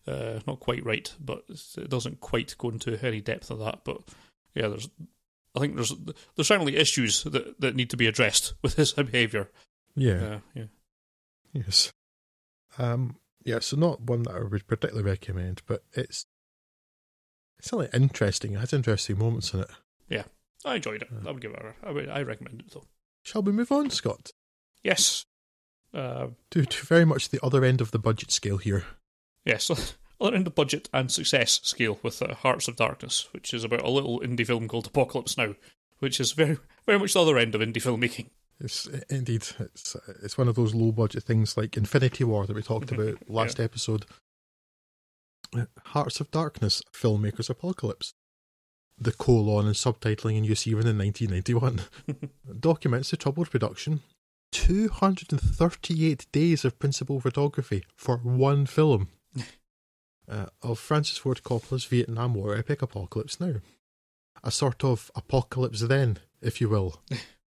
[0.07, 1.43] uh, not quite right, but
[1.77, 3.81] it doesn't quite go into any depth of that.
[3.84, 4.01] But
[4.55, 4.89] yeah, there's
[5.55, 5.93] I think there's
[6.36, 9.49] there's certainly issues that, that need to be addressed with his behaviour.
[9.95, 10.65] Yeah, uh, yeah,
[11.51, 11.91] yes,
[12.77, 13.59] um, yeah.
[13.59, 16.25] So not one that I would particularly recommend, but it's
[17.64, 18.55] it's certainly interesting.
[18.55, 19.70] It has interesting moments in it.
[20.09, 20.24] Yeah.
[20.66, 21.07] I enjoyed it.
[21.26, 21.59] I would give it.
[21.64, 22.09] A, I would.
[22.09, 22.84] I recommend it though.
[23.24, 24.32] Shall we move on, Scott?
[24.84, 25.26] Yes.
[25.93, 28.84] Uh, to, to very much the other end of the budget scale here.
[29.45, 33.64] Yes, other end of budget and success scale with uh, Hearts of Darkness, which is
[33.64, 35.55] about a little indie film called Apocalypse Now,
[35.99, 38.28] which is very very much the other end of indie filmmaking.
[38.59, 42.61] It's indeed it's it's one of those low budget things like Infinity War that we
[42.61, 43.66] talked about last yeah.
[43.66, 44.05] episode.
[45.86, 48.14] Hearts of Darkness, filmmakers apocalypse
[48.97, 51.82] the colon and subtitling in use even in 1991
[52.60, 54.01] documents the troubled production
[54.51, 59.10] 238 days of principal photography for one film
[60.30, 63.56] uh, of Francis Ford Coppola's Vietnam War epic Apocalypse Now.
[64.43, 67.01] A sort of apocalypse then, if you will.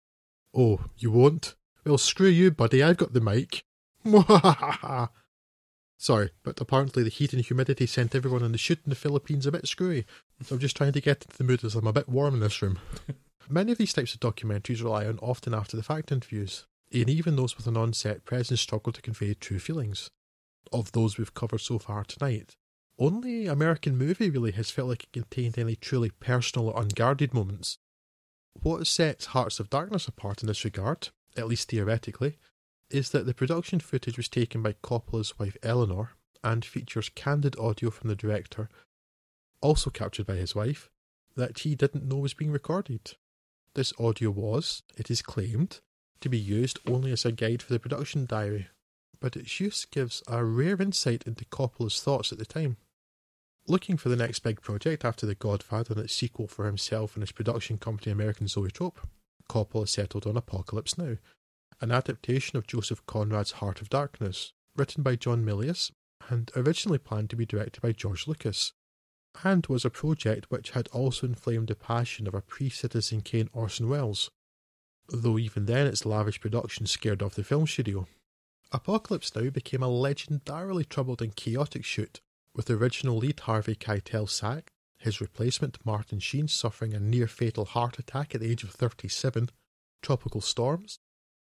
[0.54, 1.56] oh, you won't?
[1.86, 3.64] Well, screw you, buddy, I've got the mic.
[6.02, 9.46] Sorry, but apparently the heat and humidity sent everyone on the shoot in the Philippines
[9.46, 10.06] a bit screwy.
[10.42, 12.40] So I'm just trying to get into the mood as I'm a bit warm in
[12.40, 12.80] this room.
[13.50, 17.36] Many of these types of documentaries rely on often after the fact interviews, and even
[17.36, 20.10] those with an on set presence struggle to convey true feelings.
[20.72, 22.56] Of those we've covered so far tonight,
[22.98, 27.78] only American Movie really has felt like it contained any truly personal or unguarded moments.
[28.54, 32.38] What sets Hearts of Darkness apart in this regard, at least theoretically,
[32.90, 36.12] is that the production footage was taken by Coppola's wife Eleanor
[36.44, 38.70] and features candid audio from the director,
[39.62, 40.90] also captured by his wife,
[41.36, 43.14] that he didn't know was being recorded.
[43.76, 45.80] This audio was, it is claimed,
[46.22, 48.68] to be used only as a guide for the production diary,
[49.20, 52.78] but its use gives a rare insight into Coppola's thoughts at the time.
[53.68, 57.22] Looking for the next big project after The Godfather and its sequel for himself and
[57.22, 59.00] his production company American Zoetrope,
[59.48, 61.18] Coppola settled on Apocalypse Now,
[61.82, 65.92] an adaptation of Joseph Conrad's Heart of Darkness, written by John Milius
[66.30, 68.74] and originally planned to be directed by George Lucas,
[69.44, 73.50] and was a project which had also inflamed the passion of a pre Citizen Kane
[73.54, 74.30] Orson Welles,
[75.08, 78.08] though even then its lavish production scared off the film studio.
[78.72, 82.22] Apocalypse Now became a legendarily troubled and chaotic shoot,
[82.54, 84.70] with original lead Harvey Keitel sacked,
[85.00, 89.50] his replacement Martin Sheen suffering a near fatal heart attack at the age of 37,
[90.02, 91.00] tropical storms,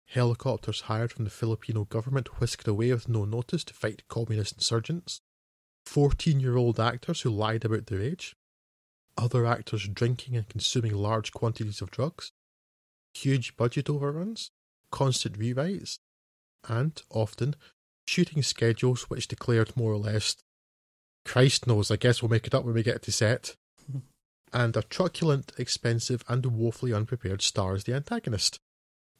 [0.07, 5.21] Helicopters hired from the Filipino government whisked away with no notice to fight communist insurgents.
[5.85, 8.35] 14 year old actors who lied about their age.
[9.17, 12.31] Other actors drinking and consuming large quantities of drugs.
[13.13, 14.51] Huge budget overruns.
[14.91, 15.99] Constant rewrites.
[16.67, 17.55] And, often,
[18.07, 20.35] shooting schedules which declared more or less,
[21.23, 23.55] Christ knows, I guess we'll make it up when we get to set.
[24.53, 28.59] and a truculent, expensive, and woefully unprepared star as the antagonist.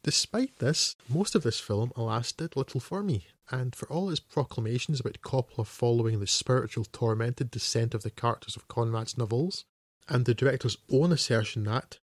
[0.06, 4.20] Despite this, most of this film, alas, did little for me, and for all its
[4.20, 9.64] proclamations about Coppola following the spiritual tormented descent of the characters of Conrad's novels,
[10.08, 11.98] and the director's own assertion that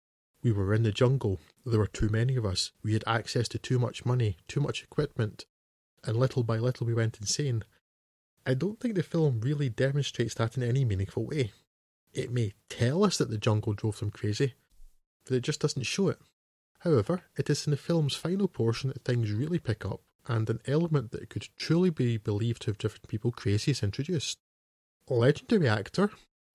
[0.44, 3.58] we were in the jungle, there were too many of us, we had access to
[3.58, 5.44] too much money, too much equipment,
[6.04, 7.64] and little by little we went insane.
[8.46, 11.50] I don't think the film really demonstrates that in any meaningful way.
[12.14, 14.54] It may tell us that the jungle drove them crazy,
[15.24, 16.20] but it just doesn't show it.
[16.80, 20.60] However, it is in the film's final portion that things really pick up, and an
[20.66, 24.38] element that could truly be believed to have driven people crazy is introduced.
[25.08, 26.10] Legendary actor,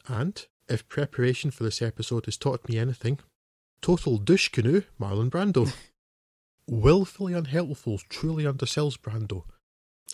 [0.08, 3.20] and, if preparation for this episode has taught me anything,
[3.82, 5.74] total douche canoe Marlon Brando.
[6.68, 9.44] Willfully unhelpful truly undersells Brando,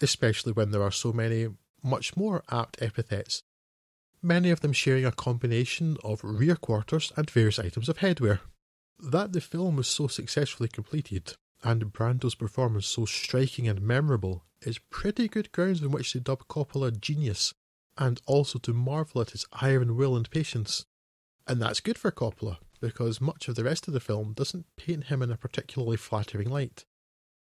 [0.01, 1.49] especially when there are so many
[1.83, 3.43] much more apt epithets,
[4.21, 8.39] many of them sharing a combination of rear quarters and various items of headwear.
[8.99, 14.79] That the film was so successfully completed, and Brando's performance so striking and memorable, is
[14.89, 17.53] pretty good grounds on which to dub Coppola genius,
[17.97, 20.85] and also to marvel at his iron will and patience.
[21.47, 25.05] And that's good for Coppola, because much of the rest of the film doesn't paint
[25.05, 26.85] him in a particularly flattering light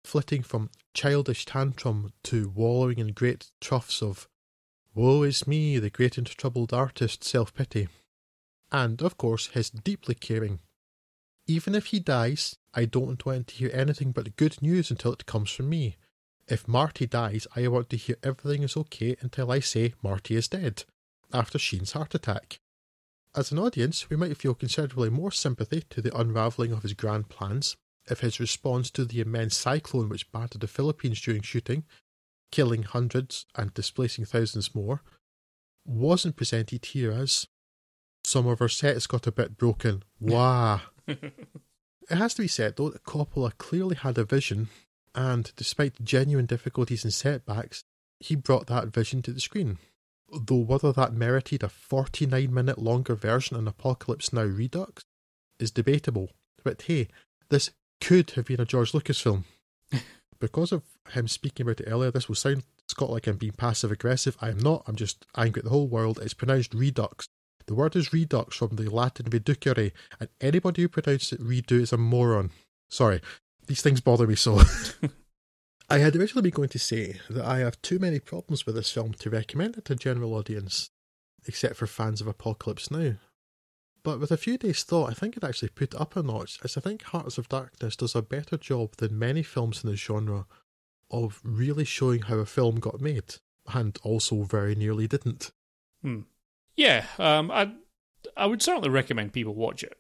[0.04, 4.28] flitting from childish tantrum to wallowing in great troughs of
[4.94, 7.88] woe is me, the great and troubled artist self pity.
[8.72, 10.60] And, of course, his deeply caring.
[11.48, 15.26] Even if he dies, I don't want to hear anything but good news until it
[15.26, 15.98] comes from me.
[16.48, 20.48] If Marty dies, I want to hear everything is okay until I say Marty is
[20.48, 20.84] dead,
[21.32, 22.60] after Sheen's heart attack.
[23.36, 27.30] As an audience, we might feel considerably more sympathy to the unravelling of his grand
[27.30, 27.76] plans
[28.10, 31.86] if his response to the immense cyclone which battered the Philippines during shooting,
[32.52, 35.02] killing hundreds and displacing thousands more,
[35.86, 37.48] wasn't presented here as
[38.26, 40.04] some of our sets got a bit broken.
[40.20, 40.82] Wah.
[41.08, 41.48] it
[42.10, 44.70] has to be said, though, that Coppola clearly had a vision,
[45.16, 47.84] and despite genuine difficulties and setbacks,
[48.20, 49.78] he brought that vision to the screen.
[50.32, 55.04] Though whether that merited a 49 minute longer version in Apocalypse Now Redux
[55.60, 56.30] is debatable.
[56.64, 57.10] But hey,
[57.50, 59.46] this could have been a George Lucas film.
[60.40, 63.92] because of him speaking about it earlier, this will sound Scott like I'm being passive
[63.92, 64.38] aggressive.
[64.42, 64.84] I am not.
[64.88, 66.20] I'm just angry at the whole world.
[66.22, 67.28] It's pronounced redux.
[67.66, 71.94] The word is redux from the Latin reducere, and anybody who pronounces it redo is
[71.94, 72.52] a moron.
[72.90, 73.22] Sorry,
[73.68, 74.62] these things bother me so.
[75.90, 78.92] I had originally been going to say that I have too many problems with this
[78.92, 80.90] film to recommend it to a general audience,
[81.48, 83.16] except for fans of Apocalypse Now.
[84.04, 86.76] But with a few days' thought, I think it actually put up a notch, as
[86.78, 90.46] I think Hearts of Darkness does a better job than many films in the genre
[91.10, 93.36] of really showing how a film got made,
[93.74, 95.52] and also very nearly didn't.
[96.02, 96.22] Hmm.
[96.76, 97.72] Yeah, um, I
[98.36, 99.98] I would certainly recommend people watch it.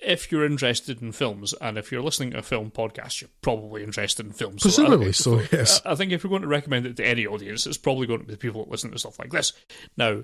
[0.00, 3.82] If you're interested in films, and if you're listening to a film podcast, you're probably
[3.82, 4.62] interested in films.
[4.62, 5.82] Presumably so, I, so yes.
[5.84, 8.26] I think if you're going to recommend it to any audience, it's probably going to
[8.26, 9.52] be the people that listen to stuff like this.
[9.96, 10.22] Now,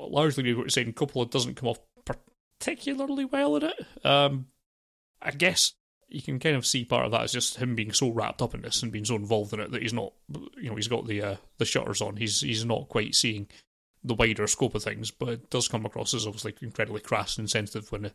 [0.00, 1.80] largely we're going to say Coppola doesn't come off
[2.58, 4.06] particularly well at it.
[4.06, 4.46] Um,
[5.20, 5.74] I guess
[6.08, 8.54] you can kind of see part of that as just him being so wrapped up
[8.54, 10.12] in this and being so involved in it that he's not,
[10.56, 12.16] you know, he's got the uh, the shutters on.
[12.16, 13.48] He's he's not quite seeing
[14.04, 17.50] the wider scope of things, but it does come across as obviously incredibly crass and
[17.50, 18.10] sensitive when, uh,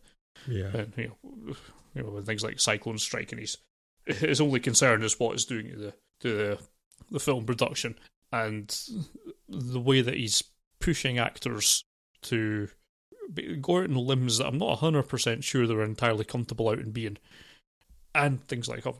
[0.47, 1.55] yeah, uh, you know,
[1.95, 3.57] you know, when things like cyclones strike, and he's
[4.05, 6.59] his only concern is what it's doing to the to the,
[7.11, 7.95] the film production
[8.31, 8.77] and
[9.47, 10.43] the way that he's
[10.79, 11.83] pushing actors
[12.23, 12.67] to
[13.61, 17.17] go out in limbs that I'm not 100% sure they're entirely comfortable out in being,
[18.13, 18.95] and things like that.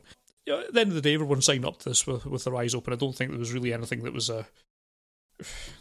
[0.46, 2.44] You know, at the end of the day, everyone signed up to this with, with
[2.44, 2.92] their eyes open.
[2.92, 4.30] I don't think there was really anything that was.
[4.30, 4.44] Uh,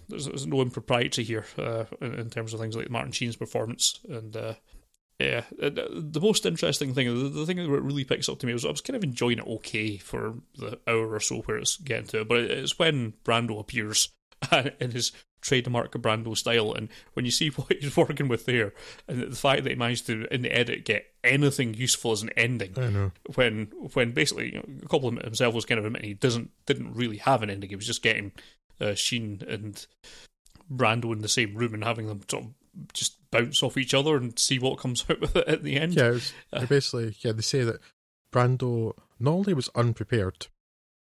[0.10, 4.00] there's, there's no impropriety here uh, in, in, terms of things like Martin Sheen's performance.
[4.10, 4.54] And uh,
[5.20, 8.72] yeah, the most interesting thing, the, thing that really picks up to me was I
[8.72, 12.22] was kind of enjoying it okay for the hour or so where it's getting to
[12.22, 14.10] it, but it's when Brando appears
[14.80, 15.12] in his
[15.44, 16.74] trademark Brando style.
[16.74, 18.74] And when you see what he's working with there,
[19.08, 22.32] and the fact that he managed to in the edit get anything useful as an
[22.32, 23.12] ending, I know.
[23.36, 27.18] when when basically you know, Coppola himself was kind of admitting he doesn't didn't really
[27.18, 27.70] have an ending.
[27.70, 28.32] He was just getting
[28.80, 29.86] uh, Sheen and
[30.72, 32.54] Brando in the same room and having them sort of
[32.94, 35.94] just bounce off each other and see what comes out with it at the end.
[35.94, 37.82] Yeah, was, uh, basically, yeah, they say that
[38.32, 40.48] Brando not only was unprepared,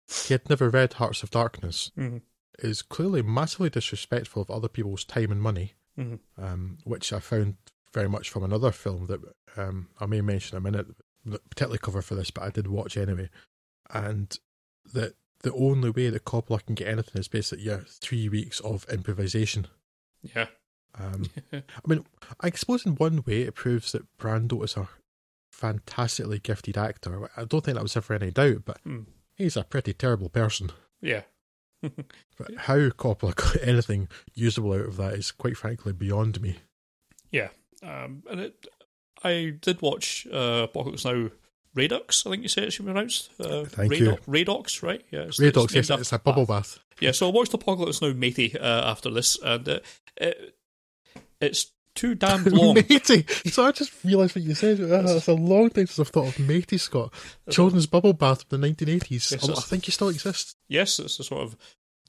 [0.07, 1.91] he had never read Hearts of Darkness.
[1.97, 2.17] Mm-hmm
[2.61, 6.43] is clearly massively disrespectful of other people's time and money, mm-hmm.
[6.43, 7.55] um, which I found
[7.93, 9.19] very much from another film that
[9.57, 10.87] um, I may mention in a minute,
[11.49, 13.29] particularly cover for this, but I did watch anyway.
[13.89, 14.37] And
[14.93, 18.85] that the only way that Coppola can get anything is basically yeah, three weeks of
[18.89, 19.67] improvisation.
[20.21, 20.47] Yeah.
[20.97, 22.05] Um, I mean,
[22.39, 24.89] I suppose in one way it proves that Brando is a
[25.51, 27.29] fantastically gifted actor.
[27.37, 29.05] I don't think that was ever any doubt, but mm.
[29.35, 30.71] he's a pretty terrible person.
[31.01, 31.23] Yeah,
[31.81, 36.57] but how Coppola got anything usable out of that is quite frankly beyond me.
[37.31, 37.49] Yeah,
[37.83, 38.67] um, and it,
[39.23, 41.29] I did watch uh, Apocalypse Now
[41.75, 43.29] Radox, I think you say it should be pronounced.
[43.39, 44.17] Uh, Thank Radox, you.
[44.27, 45.01] Radox, right?
[45.11, 46.75] Yeah, it's, Radox, it's yes, named it's a bubble bath.
[46.75, 46.79] bath.
[46.99, 49.79] Yeah, so I watched Apocalypse Now, matey, uh, after this, and uh,
[50.17, 50.55] it,
[51.39, 52.75] it's too damn long.
[52.75, 53.25] matey.
[53.49, 54.79] So I just realised what you said.
[54.81, 57.13] Uh, it's a long time since I've thought of matey, Scott.
[57.49, 59.31] Children's bubble bath from the 1980s.
[59.31, 60.55] Yes, I, I think it still exists.
[60.67, 61.57] yes, it's the sort of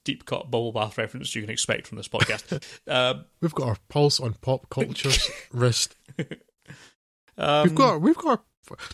[0.03, 2.61] deep cut bubble bath reference you can expect from this podcast.
[2.87, 5.95] um, We've got our pulse on pop culture's wrist.
[7.37, 8.41] um, We've got we've got our,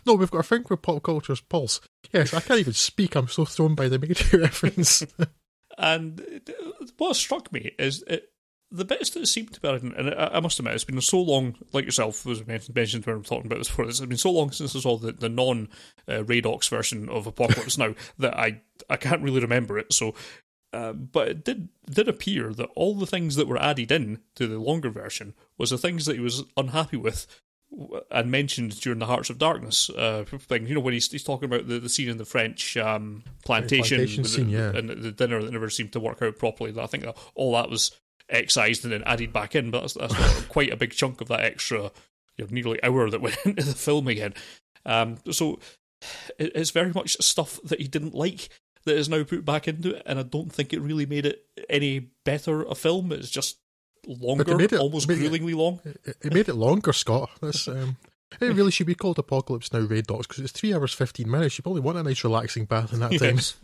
[0.05, 1.81] no, we've got a finger with pop culture's pulse.
[2.11, 3.15] Yes, I can't even speak.
[3.15, 5.05] I'm so thrown by the matey reference.
[5.77, 6.41] And
[6.97, 8.31] what struck me is it,
[8.71, 11.85] the bits that seem to be, and I, must admit, it's been so long, like
[11.85, 14.75] yourself was mentioned when we were talking about this before, it's been so long since
[14.75, 15.69] I saw the, the non
[16.07, 19.91] uh, Radox version of Apocalypse Now that I, I can't really remember it.
[19.93, 20.13] So,
[20.71, 24.45] uh, but it did did appear that all the things that were added in to
[24.45, 27.25] the longer version was the things that he was unhappy with
[28.11, 30.67] and mentioned during the Hearts of Darkness uh, thing.
[30.67, 33.97] You know, when he's, he's talking about the, the scene in the French um, plantation,
[33.97, 34.75] plantation with the- scene, yeah.
[34.75, 36.73] and the dinner that never seemed to work out properly.
[36.79, 37.05] I think
[37.35, 37.91] all that was
[38.29, 41.41] excised and then added back in, but that's, that's quite a big chunk of that
[41.41, 41.91] extra
[42.37, 44.33] you know, nearly hour that went into the film again.
[44.85, 45.59] Um, so
[46.37, 48.49] it, it's very much stuff that he didn't like
[48.85, 51.45] that is now put back into it, and I don't think it really made it
[51.69, 53.11] any better a film.
[53.11, 53.57] It's just
[54.07, 55.79] longer, made it- almost made it- long.
[55.85, 57.29] it, it made it longer, Scott.
[57.41, 57.97] Um,
[58.41, 61.57] it really should be called Apocalypse Now Raid Dogs because it's three hours fifteen minutes.
[61.57, 63.35] You probably want a nice relaxing bath in that time.
[63.35, 63.55] Yes.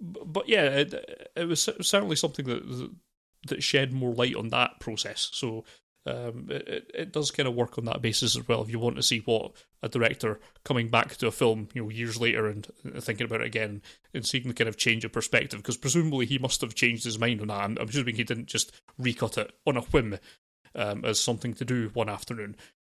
[0.00, 2.90] but but yeah, it, it was certainly something that
[3.48, 5.28] that shed more light on that process.
[5.32, 5.64] So
[6.06, 8.62] um, it, it- does kind of work on that basis as well.
[8.62, 9.52] If you want to see what
[9.82, 12.66] a director coming back to a film, you know, years later and
[13.00, 13.82] thinking about it again
[14.12, 17.18] and seeing the kind of change of perspective, because presumably he must have changed his
[17.18, 17.60] mind on that.
[17.60, 20.18] I'm, I'm assuming he didn't just recut it on a whim
[20.74, 22.56] um, as something to do one afternoon.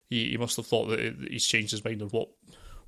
[0.09, 2.29] He, he must have thought that it- he's changed his mind on what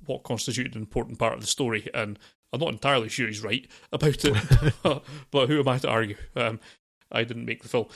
[0.06, 2.18] what constituted an important part of the story, and
[2.54, 4.72] I'm not entirely sure he's right about it.
[5.30, 6.16] but who am I to argue?
[6.34, 6.58] Um,
[7.12, 7.86] I didn't make the film.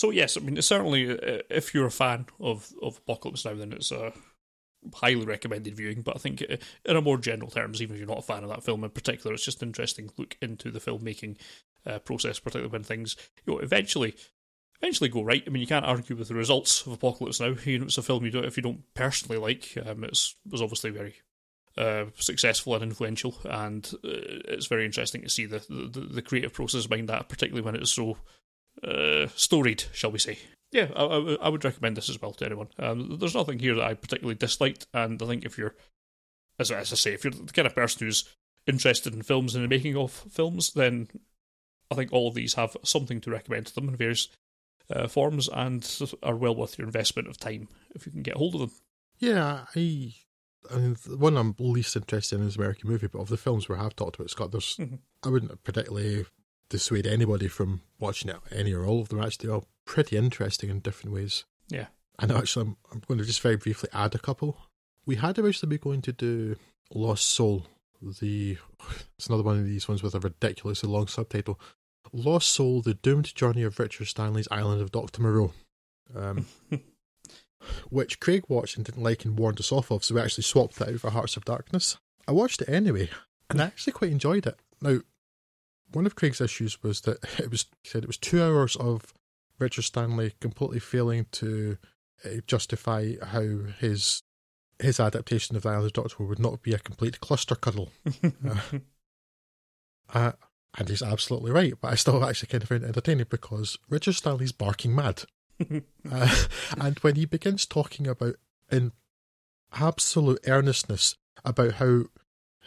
[0.00, 3.74] So yes, I mean certainly uh, if you're a fan of of Apocalypse Now, then
[3.74, 4.14] it's a
[4.94, 6.00] highly recommended viewing.
[6.00, 8.42] But I think uh, in a more general terms, even if you're not a fan
[8.42, 11.36] of that film in particular, it's just an interesting look into the filmmaking
[11.84, 14.14] uh, process, particularly when things you know eventually
[14.80, 15.44] eventually go right.
[15.46, 17.56] I mean, you can't argue with the results of Apocalypse Now.
[17.66, 19.76] You know, it's a film you don't if you don't personally like.
[19.84, 21.16] Um, it's was obviously very
[21.76, 26.54] uh, successful and influential, and uh, it's very interesting to see the, the the creative
[26.54, 28.16] process behind that, particularly when it's so
[28.82, 30.38] uh, storied, shall we say.
[30.72, 32.68] Yeah, I, I, I would recommend this as well to anyone.
[32.78, 35.74] Um, there's nothing here that I particularly disliked, and I think if you're,
[36.58, 38.24] as, as I say, if you're the kind of person who's
[38.66, 41.08] interested in films and the making of films, then
[41.90, 44.28] I think all of these have something to recommend to them in various
[44.90, 45.88] uh, forms and
[46.22, 48.70] are well worth your investment of time if you can get hold of them.
[49.18, 50.14] Yeah, I.
[50.70, 53.66] I mean, the one I'm least interested in is American movie, but of the films
[53.68, 54.98] we have talked about, Scott, there's Mhm.
[55.24, 56.26] I wouldn't particularly
[56.70, 59.20] dissuade anybody from watching it, any or all of them.
[59.20, 61.44] Actually, they're all pretty interesting in different ways.
[61.68, 61.86] Yeah.
[62.18, 64.56] And actually, I'm, I'm going to just very briefly add a couple.
[65.04, 66.56] We had originally been going to do
[66.94, 67.66] Lost Soul.
[68.20, 68.56] The
[69.18, 71.60] it's another one of these ones with a ridiculously long subtitle.
[72.12, 75.52] Lost Soul: The Doomed Journey of Richard Stanley's Island of Doctor Moreau.
[76.14, 76.46] Um,
[77.90, 80.76] which Craig watched and didn't like and warned us off of, so we actually swapped
[80.76, 81.98] that out for Hearts of Darkness.
[82.26, 83.10] I watched it anyway,
[83.48, 84.58] and I actually quite enjoyed it.
[84.80, 85.00] Now,
[85.92, 89.12] one of Craig's issues was that it was he said it was two hours of
[89.58, 91.76] Richard Stanley completely failing to
[92.24, 94.22] uh, justify how his
[94.78, 97.90] his adaptation of the Island of Doctor would not be a complete cluster cuddle.
[100.12, 100.32] Uh,
[100.76, 104.14] and he's absolutely right, but I still actually kind of find it entertaining because Richard
[104.14, 105.24] Stanley's barking mad.
[106.10, 106.44] Uh,
[106.80, 108.34] and when he begins talking about,
[108.72, 108.92] in
[109.74, 112.04] absolute earnestness, about how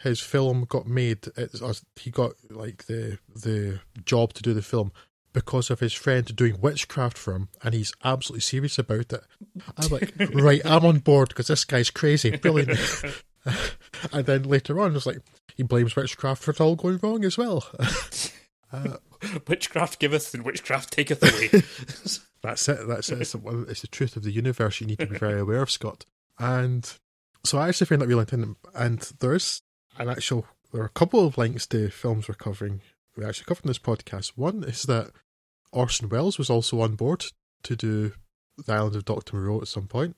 [0.04, 4.62] his film got made, it's, uh, he got like the the job to do the
[4.62, 4.92] film
[5.32, 9.22] because of his friend doing witchcraft for him, and he's absolutely serious about it.
[9.76, 12.78] I'm like, right, I'm on board because this guy's crazy, brilliant.
[14.12, 15.22] and then later on, it's like
[15.56, 17.64] he blames witchcraft for it all going wrong as well.
[18.72, 18.98] uh,
[19.48, 21.48] witchcraft giveth and witchcraft taketh away.
[22.42, 22.86] That's it.
[22.86, 23.22] That's it.
[23.22, 25.70] It's the, it's the truth of the universe you need to be very aware of,
[25.70, 26.04] Scott.
[26.38, 26.92] And
[27.42, 28.26] so I actually found that really.
[28.74, 29.62] And there is
[29.98, 32.80] an actual, there are a couple of links to films we're covering.
[33.16, 34.32] We actually covered in this podcast.
[34.36, 35.10] One is that
[35.72, 37.26] Orson Welles was also on board
[37.64, 38.12] to do
[38.64, 39.36] The Island of Dr.
[39.36, 40.16] Moreau at some point.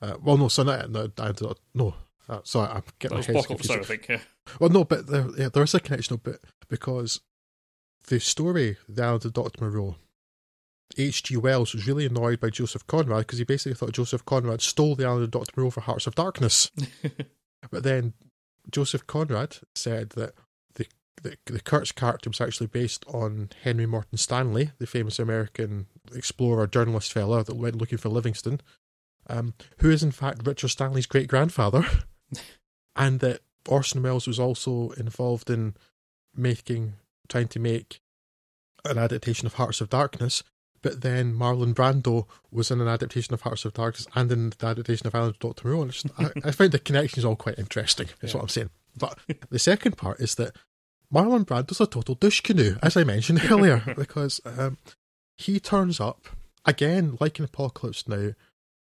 [0.00, 1.94] Uh, well, no, so not, no, no.
[2.28, 3.70] Uh, sorry, I'm getting that my head confused.
[3.70, 4.08] Now, I think.
[4.08, 4.20] Yeah.
[4.58, 7.20] Well, no, but there, yeah, there is a connection, but because
[8.08, 9.64] the story, The Island of Dr.
[9.64, 9.96] Moreau,
[10.96, 11.36] H.G.
[11.36, 15.06] Wells was really annoyed by Joseph Conrad because he basically thought Joseph Conrad stole the
[15.06, 15.52] Island of Dr.
[15.56, 16.70] Moreau for Hearts of Darkness.
[17.70, 18.14] but then
[18.70, 20.34] Joseph Conrad said that
[20.74, 20.86] the,
[21.22, 26.66] the the Kurtz character was actually based on Henry Morton Stanley, the famous American explorer
[26.66, 28.60] journalist fellow that went looking for Livingstone,
[29.28, 31.86] um, who is in fact Richard Stanley's great grandfather,
[32.96, 35.74] and that Orson Welles was also involved in
[36.34, 36.94] making
[37.28, 38.00] trying to make
[38.84, 40.42] an adaptation of Hearts of Darkness,
[40.84, 44.66] but then Marlon Brando was in an adaptation of Hearts of Darkness and in the
[44.66, 45.66] adaptation of Island of Dr.
[45.66, 45.86] Moreau.
[45.88, 48.36] Just, I, I find the connections all quite interesting, is Yeah.
[48.36, 48.70] what I'm saying.
[48.96, 49.18] But
[49.50, 50.54] the second part is that
[51.12, 54.78] Marlon Brando's a total douche canoe, as I mentioned earlier, because um,
[55.36, 56.26] he turns up,
[56.64, 58.30] again, like in Apocalypse Now,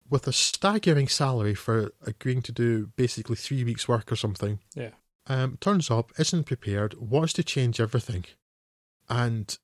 [0.08, 4.90] with a staggering salary for agreeing to do basically three weeks' work or something Yeah.
[5.28, 8.24] um, turns up, isn't prepared, wants to change everything,
[9.08, 9.56] and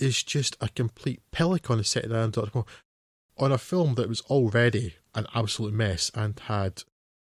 [0.00, 2.58] is just a complete pelican on set of the Island of Dr.
[2.58, 2.66] Moreau
[3.38, 6.82] on a film that was already an absolute mess and had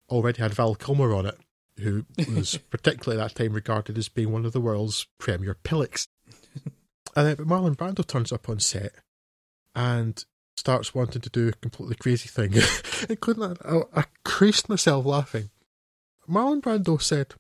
[0.09, 1.39] already had Val Kilmer on it,
[1.79, 2.05] who
[2.35, 6.09] was particularly at that time regarded as being one of the world's premier pillocks.
[7.17, 8.93] and then Marlon Brando turns up on set
[9.75, 10.25] and
[10.57, 12.55] starts wanting to do a completely crazy thing.
[13.09, 15.51] Including I, I creased myself laughing.
[16.29, 17.35] Marlon Brando said,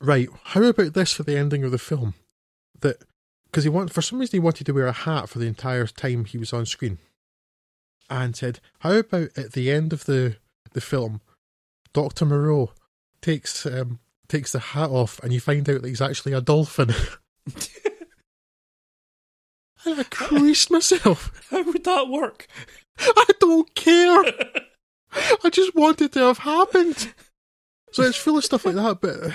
[0.00, 2.14] "Right, how about this for the ending of the film?
[2.80, 3.02] That
[3.50, 5.86] because he want for some reason he wanted to wear a hat for the entire
[5.86, 6.98] time he was on screen,
[8.08, 10.36] and said, how about at the end of the
[10.72, 11.20] the film,
[11.92, 12.72] Doctor Moreau
[13.20, 13.98] takes um,
[14.28, 16.90] takes the hat off, and you find out that he's actually a dolphin."
[19.84, 21.46] and I creased myself.
[21.50, 22.46] How would that work?
[22.98, 24.22] I don't care.
[25.12, 27.12] I just want it to have happened.
[27.92, 29.00] So it's full of stuff like that.
[29.00, 29.32] But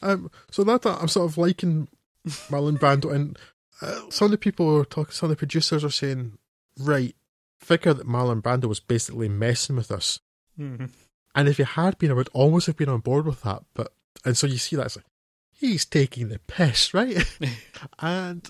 [0.00, 1.88] um, so that I'm sort of liking
[2.26, 3.38] Marlon Brando, and
[3.80, 5.12] uh, some of the people were talking.
[5.12, 6.38] Some of the producers are saying,
[6.78, 7.14] right,
[7.58, 10.20] figure that Marlon Brando was basically messing with us.
[10.58, 10.90] Mhm.
[11.34, 13.62] And if he had been, I would almost have been on board with that.
[13.74, 13.92] But
[14.24, 15.06] and so you see that it's like
[15.52, 17.24] he's taking the piss, right?
[17.98, 18.48] and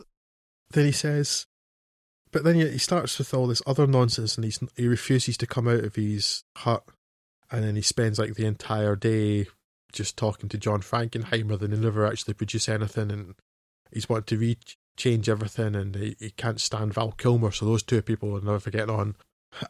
[0.70, 1.46] then he says,
[2.32, 5.68] but then he, starts with all this other nonsense, and he's he refuses to come
[5.68, 6.84] out of his hut,
[7.50, 9.46] and then he spends like the entire day
[9.92, 11.58] just talking to John Frankenheimer.
[11.58, 13.34] Then he never actually produce anything, and
[13.92, 14.58] he's wanting to re
[14.96, 18.70] change everything, and he, he can't stand Val Kilmer, so those two people are never
[18.70, 19.16] getting on.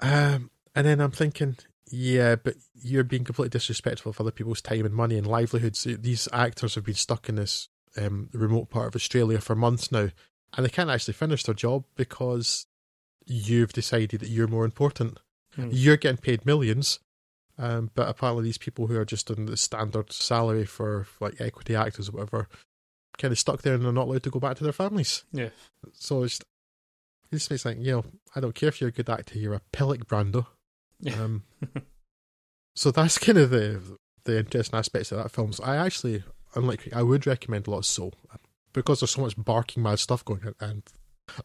[0.01, 1.57] Um, and then I'm thinking,
[1.91, 5.85] yeah, but you're being completely disrespectful of other people's time and money and livelihoods.
[5.85, 10.09] These actors have been stuck in this um, remote part of Australia for months now,
[10.57, 12.67] and they can't actually finish their job because
[13.27, 15.19] you've decided that you're more important.
[15.55, 15.69] Hmm.
[15.71, 17.01] You're getting paid millions,
[17.59, 21.75] um, but apparently these people who are just on the standard salary for like equity
[21.75, 22.49] actors or whatever,
[23.21, 25.25] kind of stuck there and they're not allowed to go back to their families.
[25.33, 25.51] Yeah.
[25.93, 26.41] So it's
[27.31, 28.05] it just makes like you know
[28.35, 30.47] I don't care if you're a good actor, you're a pillock, Brando.
[30.99, 31.23] Yeah.
[31.23, 31.45] Um,
[32.75, 35.53] so that's kind of the the interesting aspects of that film.
[35.53, 38.15] So I actually, unlike I would recommend a lot of Soul
[38.73, 40.83] because there's so much barking mad stuff going on, and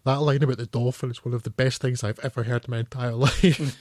[0.03, 2.71] that line about the dolphin is one of the best things I've ever heard in
[2.71, 3.77] my entire life.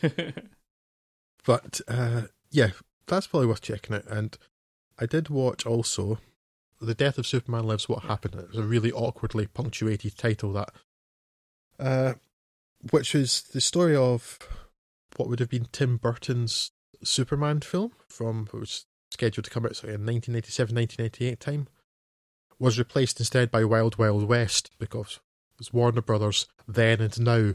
[1.44, 2.70] but uh, yeah,
[3.06, 4.06] that's probably worth checking out.
[4.06, 4.36] And
[4.98, 6.18] I did watch also
[6.80, 7.88] the Death of Superman Lives.
[7.88, 8.34] What happened?
[8.34, 10.70] It was a really awkwardly punctuated title that,
[11.78, 12.14] uh,
[12.90, 14.38] which is the story of
[15.16, 16.72] what would have been Tim Burton's
[17.02, 21.68] Superman film from it was scheduled to come out sorry, in 1997, 1998 time,
[22.58, 25.20] was replaced instead by Wild Wild West because
[25.54, 27.52] it was Warner Brothers then and now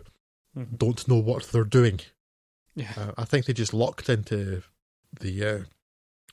[0.58, 0.78] Mhm.
[0.80, 2.00] don't know what they're doing.
[2.76, 2.92] Yeah.
[2.98, 4.64] Uh, I think they just locked into
[5.20, 5.64] the uh,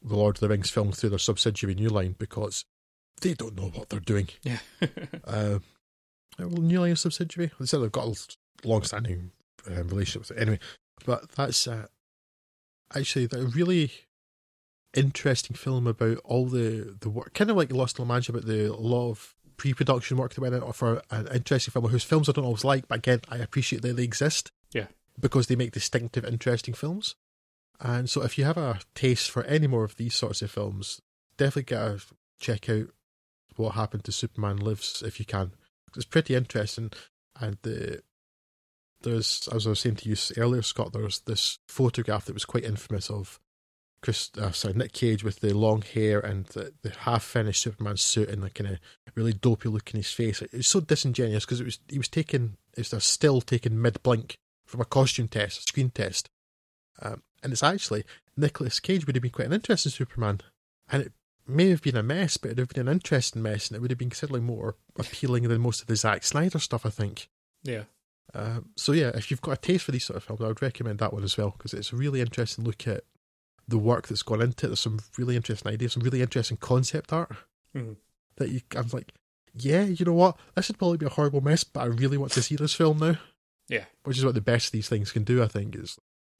[0.02, 2.64] the Lord of the Rings film through their subsidiary New Line because
[3.20, 4.28] they don't know what they're doing.
[4.42, 4.58] Yeah.
[5.24, 5.58] Uh,
[6.38, 7.50] well, New Line subsidiary.
[7.58, 9.30] They said they've got a long-standing
[9.66, 10.40] um, relationship with it.
[10.40, 10.58] Anyway,
[11.06, 11.86] but that's uh,
[12.94, 13.90] actually a really
[14.94, 18.44] interesting film about all the the work, kind of like Lost in La Mancha, about
[18.46, 22.28] the a lot of pre-production work that went it for an interesting film whose films
[22.28, 24.52] I don't always like, but again, I appreciate that they exist.
[24.72, 24.86] Yeah.
[25.18, 27.14] because they make distinctive, interesting films.
[27.80, 31.00] And so, if you have a taste for any more of these sorts of films,
[31.38, 32.02] definitely gotta
[32.38, 32.88] check out
[33.58, 35.52] what happened to Superman Lives if you can.
[35.94, 36.90] It's pretty interesting,
[37.40, 38.02] and the
[39.02, 40.92] there's as I was saying to you earlier, Scott.
[40.92, 43.40] There's this photograph that was quite infamous of
[44.02, 47.96] Chris, uh, sorry, Nick Cage with the long hair and the, the half finished Superman
[47.96, 48.78] suit and the kind of
[49.14, 50.42] really dopey look in his face.
[50.42, 54.02] It was so disingenuous because it was he was taken it's a still taken mid
[54.02, 54.36] blink
[54.66, 56.28] from a costume test, a screen test,
[57.02, 58.04] um, and it's actually
[58.36, 60.40] Nicholas Cage would have been quite an interesting Superman,
[60.90, 61.12] and it
[61.48, 63.80] may have been a mess, but it would have been an interesting mess, and it
[63.80, 67.28] would have been considerably more appealing than most of the Zack Snyder stuff, I think.
[67.62, 67.84] Yeah.
[68.34, 70.60] Um, so yeah, if you've got a taste for these sort of films, I would
[70.62, 73.04] recommend that one as well because it's a really interesting look at
[73.68, 74.68] the work that's gone into it.
[74.70, 77.32] There's some really interesting ideas, some really interesting concept art
[77.74, 77.96] Mhm.
[78.36, 78.60] that you.
[78.74, 79.12] I'm like,
[79.54, 80.38] yeah, you know what?
[80.54, 82.98] This would probably be a horrible mess, but I really want to see this film
[82.98, 83.18] now.
[83.68, 83.86] Yeah.
[84.04, 85.42] Which is what the best of these things can do.
[85.42, 85.98] I think is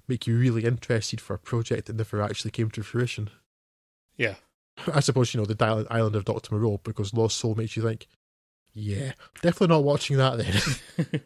[0.09, 3.31] make you really interested for a project that never actually came to fruition.
[4.17, 4.37] Yeah.
[4.93, 8.07] I suppose you know the Island of Doctor Moreau because Lost Soul makes you think,
[8.73, 9.13] yeah,
[9.43, 11.23] definitely not watching that then.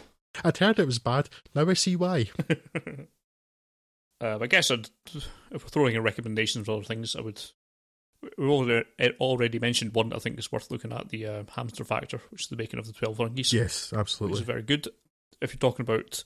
[0.44, 1.28] I'd heard it was bad.
[1.54, 2.30] Now I see why.
[2.48, 3.08] Um,
[4.42, 7.42] I guess I'd, if we're throwing in recommendations for other things, I would.
[8.36, 8.86] We've already,
[9.18, 12.42] already mentioned one that I think is worth looking at the uh, Hamster Factor, which
[12.42, 13.52] is the making of the 12 Monkeys.
[13.52, 14.40] Yes, absolutely.
[14.40, 14.88] is very good.
[15.40, 16.22] If you're talking about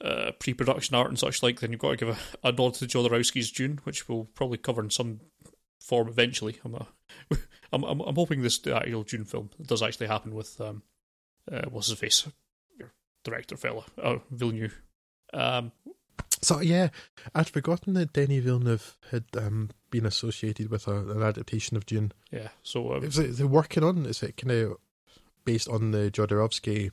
[0.00, 2.74] uh, pre production art and such like, then you've got to give a, a nod
[2.74, 5.20] to Jodorowsky's Dune, which we'll probably cover in some
[5.80, 6.58] form eventually.
[6.64, 6.84] I'm, uh,
[7.72, 10.82] I'm, I'm, I'm hoping this actual Dune film does actually happen with um,
[11.50, 12.26] uh, what's his face,
[12.78, 12.92] your
[13.24, 14.80] director fella, uh, Villeneuve.
[15.32, 15.72] Um,
[16.42, 16.88] So yeah,
[17.34, 22.12] I'd forgotten that Denny Villeneuve had um, been associated with a, an adaptation of Dune.
[22.30, 24.06] yeah, so um, Is it they're working on?
[24.06, 24.76] Is it kind of
[25.44, 26.90] based on the Jodorowsky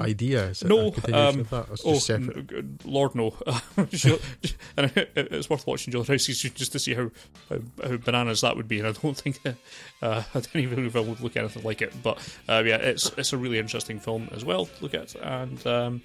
[0.00, 0.46] idea?
[0.48, 1.68] Is it No, um, of that?
[1.84, 2.68] Or is Oh?
[2.84, 3.34] Lord, no.
[4.76, 7.10] And it's worth watching Jodorowsky's just to see how,
[7.48, 8.78] how, how bananas that would be.
[8.78, 9.40] And I don't think
[10.02, 10.22] uh,
[10.52, 11.92] Danny Villeneuve would look anything like it.
[12.02, 12.18] But
[12.48, 15.14] uh, yeah, it's it's a really interesting film as well to look at.
[15.16, 16.02] And um,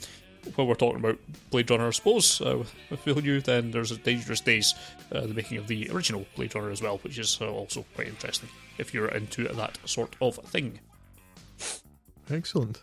[0.56, 1.18] when we're talking about
[1.52, 4.74] Blade Runner, I suppose, uh, with- with Villeneuve, then there's a Dangerous Days,
[5.12, 8.08] uh, the making of the original Blade Runner as well, which is uh, also quite
[8.08, 10.80] interesting if you're into that sort of thing.
[12.30, 12.82] Excellent.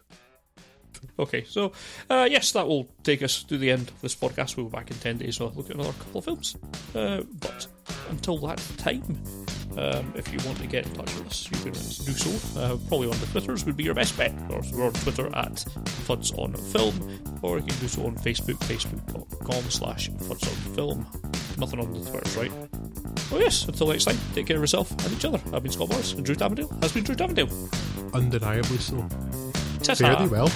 [1.19, 1.73] Okay, so
[2.09, 4.57] uh, yes, that will take us to the end of this podcast.
[4.57, 6.57] We'll be back in 10 days to look at another couple of films.
[6.95, 7.67] Uh, but
[8.09, 9.03] until that time,
[9.77, 12.59] um, if you want to get in touch with us, you can do so.
[12.61, 14.33] Uh, probably on the Twitters would be your best bet.
[14.51, 15.57] Or we're on Twitter at
[16.07, 21.07] Fuds on Film, or you can do so on Facebook, facebook.com slash Fuds on Film.
[21.59, 22.53] Nothing on the Twitters, right?
[23.33, 25.41] Oh yes, until next time, take care of yourself and each other.
[25.53, 28.15] I've been Scott Morris, and Drew Davendale has been Drew Davendale.
[28.15, 29.50] Undeniably so.
[29.83, 29.95] Ta-ta.
[29.95, 30.49] Fare thee well.